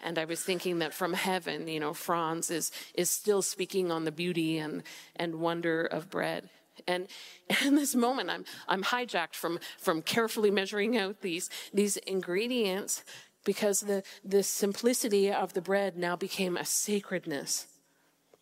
and 0.00 0.18
I 0.18 0.24
was 0.24 0.42
thinking 0.42 0.78
that 0.78 0.94
from 0.94 1.12
heaven, 1.12 1.68
you 1.68 1.80
know, 1.80 1.92
Franz 1.92 2.50
is, 2.50 2.70
is 2.94 3.10
still 3.10 3.42
speaking 3.42 3.90
on 3.90 4.04
the 4.04 4.12
beauty 4.12 4.58
and, 4.58 4.82
and 5.16 5.36
wonder 5.36 5.84
of 5.84 6.08
bread. 6.08 6.50
And 6.86 7.08
in 7.64 7.74
this 7.74 7.94
moment, 7.94 8.30
I'm, 8.30 8.44
I'm 8.68 8.84
hijacked 8.84 9.34
from, 9.34 9.58
from 9.78 10.02
carefully 10.02 10.50
measuring 10.50 10.96
out 10.96 11.20
these, 11.20 11.50
these 11.72 11.96
ingredients 11.98 13.02
because 13.44 13.80
the, 13.80 14.02
the 14.24 14.42
simplicity 14.42 15.32
of 15.32 15.54
the 15.54 15.62
bread 15.62 15.96
now 15.96 16.16
became 16.16 16.56
a 16.56 16.64
sacredness. 16.64 17.66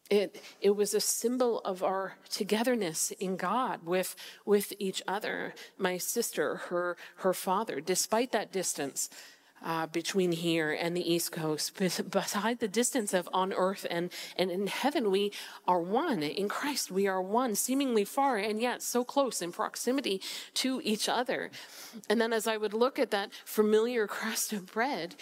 It, 0.09 0.41
it 0.61 0.77
was 0.77 0.95
a 0.95 1.01
symbol 1.01 1.61
of 1.61 1.83
our 1.83 2.15
togetherness 2.31 3.11
in 3.13 3.37
God 3.37 3.85
with, 3.85 4.15
with 4.45 4.73
each 4.79 5.03
other. 5.09 5.55
My 5.79 5.99
sister, 5.99 6.57
her, 6.69 6.97
her 7.17 7.35
father, 7.35 7.81
despite 7.81 8.31
that 8.33 8.53
distance, 8.53 9.11
uh, 9.65 9.87
between 9.87 10.33
here 10.33 10.73
and 10.73 10.97
the 10.97 11.13
East 11.13 11.33
Coast, 11.33 11.75
beside 12.11 12.61
the 12.61 12.69
distance 12.69 13.13
of 13.13 13.29
on 13.33 13.53
earth 13.53 13.87
and, 13.91 14.11
and 14.37 14.51
in 14.51 14.67
heaven, 14.67 15.11
we 15.11 15.33
are 15.67 15.81
one. 15.81 16.23
In 16.23 16.49
Christ, 16.49 16.91
we 16.91 17.07
are 17.07 17.23
one, 17.23 17.55
seemingly 17.55 18.05
far 18.05 18.37
and 18.37 18.61
yet 18.61 18.83
so 18.83 19.05
close 19.05 19.43
in 19.43 19.53
proximity 19.53 20.21
to 20.55 20.81
each 20.85 21.09
other. 21.09 21.51
And 22.09 22.21
then 22.21 22.33
as 22.33 22.47
I 22.47 22.57
would 22.57 22.75
look 22.75 22.99
at 22.99 23.11
that 23.11 23.31
familiar 23.45 24.07
crust 24.07 24.53
of 24.53 24.67
bread, 24.67 25.17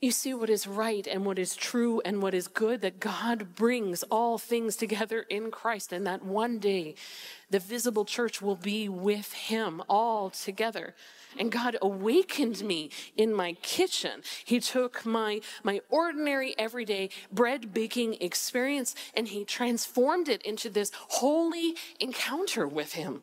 you 0.00 0.10
see 0.10 0.34
what 0.34 0.50
is 0.50 0.66
right 0.66 1.06
and 1.06 1.24
what 1.24 1.38
is 1.38 1.56
true 1.56 2.00
and 2.04 2.22
what 2.22 2.34
is 2.34 2.46
good, 2.46 2.82
that 2.82 3.00
God 3.00 3.54
brings 3.54 4.02
all 4.04 4.38
things 4.38 4.76
together 4.76 5.22
in 5.28 5.50
Christ, 5.50 5.92
and 5.92 6.06
that 6.06 6.24
one 6.24 6.58
day 6.58 6.94
the 7.50 7.58
visible 7.58 8.04
church 8.04 8.42
will 8.42 8.56
be 8.56 8.88
with 8.88 9.32
Him 9.32 9.82
all 9.88 10.30
together. 10.30 10.94
And 11.36 11.52
God 11.52 11.76
awakened 11.82 12.62
me 12.62 12.90
in 13.16 13.34
my 13.34 13.54
kitchen. 13.54 14.22
He 14.44 14.60
took 14.60 15.04
my, 15.04 15.40
my 15.62 15.80
ordinary, 15.88 16.54
everyday 16.58 17.10
bread 17.32 17.74
baking 17.74 18.14
experience 18.20 18.94
and 19.14 19.28
He 19.28 19.44
transformed 19.44 20.28
it 20.28 20.42
into 20.42 20.70
this 20.70 20.90
holy 20.94 21.74
encounter 22.00 22.66
with 22.66 22.94
Him. 22.94 23.22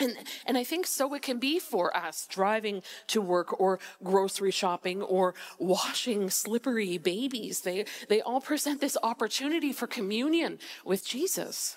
And, 0.00 0.16
and 0.46 0.56
I 0.56 0.64
think 0.64 0.86
so 0.86 1.12
it 1.14 1.22
can 1.22 1.38
be 1.38 1.58
for 1.58 1.96
us 1.96 2.26
driving 2.30 2.82
to 3.08 3.20
work 3.20 3.60
or 3.60 3.80
grocery 4.02 4.52
shopping 4.52 5.02
or 5.02 5.34
washing 5.58 6.30
slippery 6.30 6.98
babies. 6.98 7.62
They, 7.62 7.84
they 8.08 8.20
all 8.20 8.40
present 8.40 8.80
this 8.80 8.96
opportunity 9.02 9.72
for 9.72 9.86
communion 9.86 10.58
with 10.84 11.04
Jesus. 11.06 11.76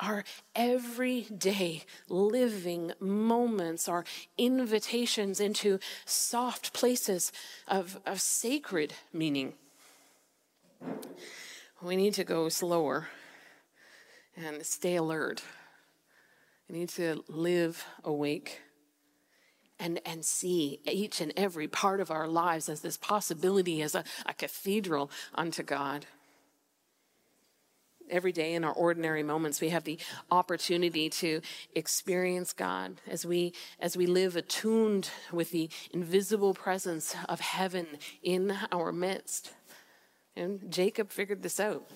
Our 0.00 0.24
everyday 0.54 1.84
living 2.08 2.92
moments, 3.00 3.88
our 3.88 4.04
invitations 4.36 5.40
into 5.40 5.78
soft 6.04 6.72
places 6.72 7.32
of, 7.66 7.98
of 8.04 8.20
sacred 8.20 8.92
meaning. 9.12 9.54
We 11.82 11.96
need 11.96 12.14
to 12.14 12.24
go 12.24 12.48
slower 12.48 13.08
and 14.36 14.64
stay 14.66 14.96
alert. 14.96 15.42
We 16.68 16.78
need 16.78 16.88
to 16.90 17.24
live 17.28 17.84
awake 18.04 18.60
and, 19.78 20.00
and 20.04 20.24
see 20.24 20.80
each 20.84 21.20
and 21.20 21.32
every 21.36 21.68
part 21.68 22.00
of 22.00 22.10
our 22.10 22.26
lives 22.26 22.68
as 22.68 22.80
this 22.80 22.96
possibility 22.96 23.82
as 23.82 23.94
a, 23.94 24.04
a 24.24 24.34
cathedral 24.34 25.10
unto 25.34 25.62
God. 25.62 26.06
Every 28.08 28.32
day 28.32 28.54
in 28.54 28.64
our 28.64 28.72
ordinary 28.72 29.22
moments, 29.22 29.60
we 29.60 29.70
have 29.70 29.84
the 29.84 29.98
opportunity 30.30 31.10
to 31.10 31.40
experience 31.74 32.52
God 32.52 33.00
as 33.08 33.26
we, 33.26 33.52
as 33.80 33.96
we 33.96 34.06
live 34.06 34.36
attuned 34.36 35.10
with 35.32 35.50
the 35.50 35.68
invisible 35.92 36.54
presence 36.54 37.16
of 37.28 37.40
heaven 37.40 37.86
in 38.22 38.56
our 38.70 38.92
midst. 38.92 39.52
And 40.36 40.70
Jacob 40.70 41.10
figured 41.10 41.42
this 41.42 41.58
out. 41.58 41.88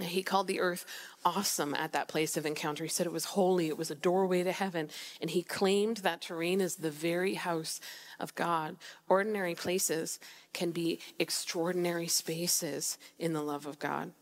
He 0.00 0.22
called 0.22 0.46
the 0.46 0.60
earth 0.60 0.84
awesome 1.24 1.74
at 1.74 1.92
that 1.92 2.08
place 2.08 2.36
of 2.36 2.44
encounter. 2.44 2.84
He 2.84 2.90
said 2.90 3.06
it 3.06 3.12
was 3.12 3.24
holy, 3.24 3.68
it 3.68 3.78
was 3.78 3.90
a 3.90 3.94
doorway 3.94 4.42
to 4.42 4.52
heaven, 4.52 4.90
and 5.20 5.30
he 5.30 5.42
claimed 5.42 5.98
that 5.98 6.20
terrain 6.20 6.60
is 6.60 6.76
the 6.76 6.90
very 6.90 7.34
house 7.34 7.80
of 8.20 8.34
God. 8.34 8.76
Ordinary 9.08 9.54
places 9.54 10.20
can 10.52 10.70
be 10.70 11.00
extraordinary 11.18 12.08
spaces 12.08 12.98
in 13.18 13.32
the 13.32 13.42
love 13.42 13.66
of 13.66 13.78
God. 13.78 14.12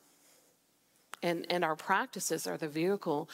And, 1.25 1.47
and 1.49 1.65
our 1.65 1.75
practices 1.75 2.47
are 2.47 2.59
the 2.59 2.69
vehicle 2.69 3.31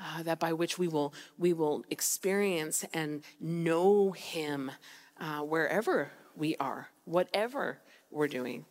uh, 0.00 0.24
that 0.24 0.38
by 0.38 0.52
which 0.52 0.78
we 0.78 0.88
will, 0.88 1.14
we 1.38 1.52
will 1.52 1.84
experience 1.88 2.84
and 2.92 3.22
know 3.40 4.10
Him 4.10 4.72
uh, 5.20 5.40
wherever 5.40 6.10
we 6.36 6.56
are, 6.56 6.88
whatever 7.04 7.78
we're 8.10 8.28
doing 8.28 8.64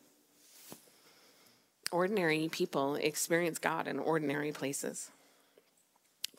ordinary 1.91 2.49
people 2.49 2.95
experience 2.95 3.59
God 3.59 3.87
in 3.87 3.99
ordinary 3.99 4.51
places. 4.51 5.09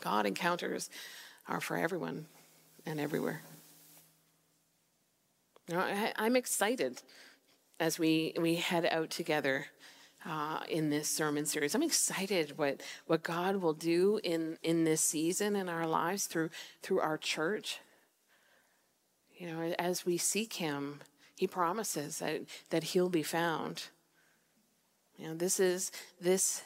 God 0.01 0.27
encounters 0.27 0.91
are 1.49 1.61
for 1.61 1.77
everyone 1.77 2.27
and 2.87 3.01
everywhere. 3.01 3.43
You 5.69 5.77
know, 5.77 5.81
I, 5.81 6.27
am 6.27 6.37
excited 6.37 7.03
as 7.81 7.99
we, 7.99 8.35
we 8.39 8.57
head 8.57 8.87
out 8.87 9.11
together 9.11 9.67
uh, 10.29 10.61
in 10.69 10.91
this 10.91 11.09
sermon 11.09 11.47
series. 11.47 11.75
I'm 11.75 11.83
excited 11.83 12.59
what, 12.59 12.83
what 13.07 13.23
God 13.23 13.57
will 13.57 13.73
do 13.73 14.21
in, 14.23 14.59
in 14.63 14.85
this 14.85 15.01
season 15.01 15.57
in 15.57 15.69
our 15.69 15.87
lives 15.87 16.27
through, 16.27 16.51
through 16.83 17.01
our 17.01 17.17
church. 17.17 17.81
You 19.37 19.47
know, 19.47 19.75
as 19.79 20.05
we 20.05 20.19
seek 20.19 20.55
Him, 20.55 21.01
He 21.37 21.47
promises 21.47 22.19
that, 22.19 22.43
that 22.71 22.85
He'll 22.85 23.09
be 23.09 23.23
found. 23.23 23.85
You 25.17 25.29
know, 25.29 25.35
this 25.35 25.59
is 25.59 25.91
this 26.21 26.63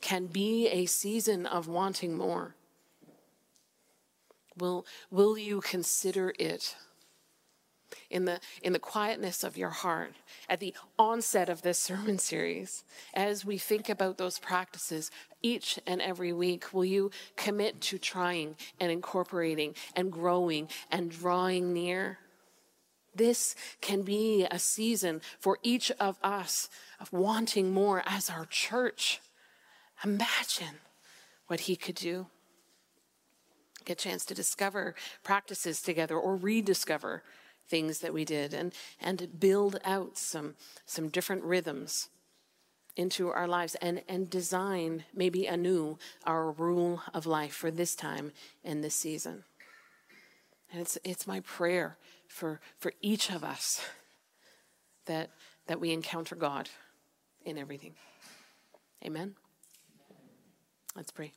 can 0.00 0.26
be 0.26 0.68
a 0.68 0.86
season 0.86 1.46
of 1.46 1.68
wanting 1.68 2.16
more. 2.16 2.54
Will, 4.58 4.86
will 5.10 5.36
you 5.38 5.60
consider 5.60 6.34
it 6.38 6.76
in 8.10 8.24
the, 8.24 8.40
in 8.62 8.72
the 8.72 8.78
quietness 8.78 9.44
of 9.44 9.56
your 9.56 9.70
heart 9.70 10.14
at 10.48 10.60
the 10.60 10.74
onset 10.98 11.48
of 11.48 11.62
this 11.62 11.78
sermon 11.92 12.18
series, 12.18 12.84
as 13.14 13.44
we 13.44 13.58
think 13.58 13.88
about 13.88 14.18
those 14.18 14.38
practices 14.38 15.10
each 15.42 15.78
and 15.86 16.00
every 16.00 16.32
week, 16.32 16.72
will 16.72 16.84
you 16.84 17.10
commit 17.36 17.80
to 17.80 17.98
trying 17.98 18.56
and 18.80 18.90
incorporating 18.90 19.74
and 19.96 20.12
growing 20.12 20.68
and 20.90 21.10
drawing 21.10 21.72
near? 21.72 22.18
This 23.14 23.54
can 23.80 24.02
be 24.02 24.46
a 24.50 24.58
season 24.58 25.20
for 25.38 25.58
each 25.62 25.90
of 26.00 26.18
us 26.22 26.68
of 26.98 27.12
wanting 27.12 27.72
more 27.72 28.02
as 28.06 28.30
our 28.30 28.46
church. 28.46 29.20
Imagine 30.04 30.80
what 31.46 31.60
he 31.60 31.76
could 31.76 31.96
do. 31.96 32.26
Get 33.84 34.00
a 34.00 34.08
chance 34.08 34.24
to 34.26 34.34
discover 34.34 34.94
practices 35.22 35.82
together 35.82 36.16
or 36.16 36.36
rediscover 36.36 37.22
things 37.68 37.98
that 38.00 38.12
we 38.12 38.24
did 38.24 38.52
and, 38.54 38.72
and 39.00 39.38
build 39.38 39.78
out 39.84 40.18
some, 40.18 40.54
some 40.84 41.08
different 41.08 41.42
rhythms 41.44 42.08
into 42.96 43.28
our 43.28 43.48
lives 43.48 43.74
and, 43.76 44.02
and 44.08 44.28
design 44.28 45.04
maybe 45.14 45.46
anew 45.46 45.98
our 46.26 46.50
rule 46.50 47.02
of 47.14 47.26
life 47.26 47.54
for 47.54 47.70
this 47.70 47.94
time 47.94 48.32
and 48.64 48.84
this 48.84 48.94
season. 48.94 49.44
And 50.70 50.80
it's, 50.80 50.98
it's 51.04 51.26
my 51.26 51.40
prayer 51.40 51.96
for, 52.28 52.60
for 52.78 52.92
each 53.00 53.30
of 53.30 53.44
us 53.44 53.82
that, 55.06 55.30
that 55.66 55.80
we 55.80 55.92
encounter 55.92 56.34
God 56.34 56.68
in 57.44 57.58
everything. 57.58 57.94
Amen. 59.04 59.34
Let's 60.94 61.10
pray. 61.10 61.32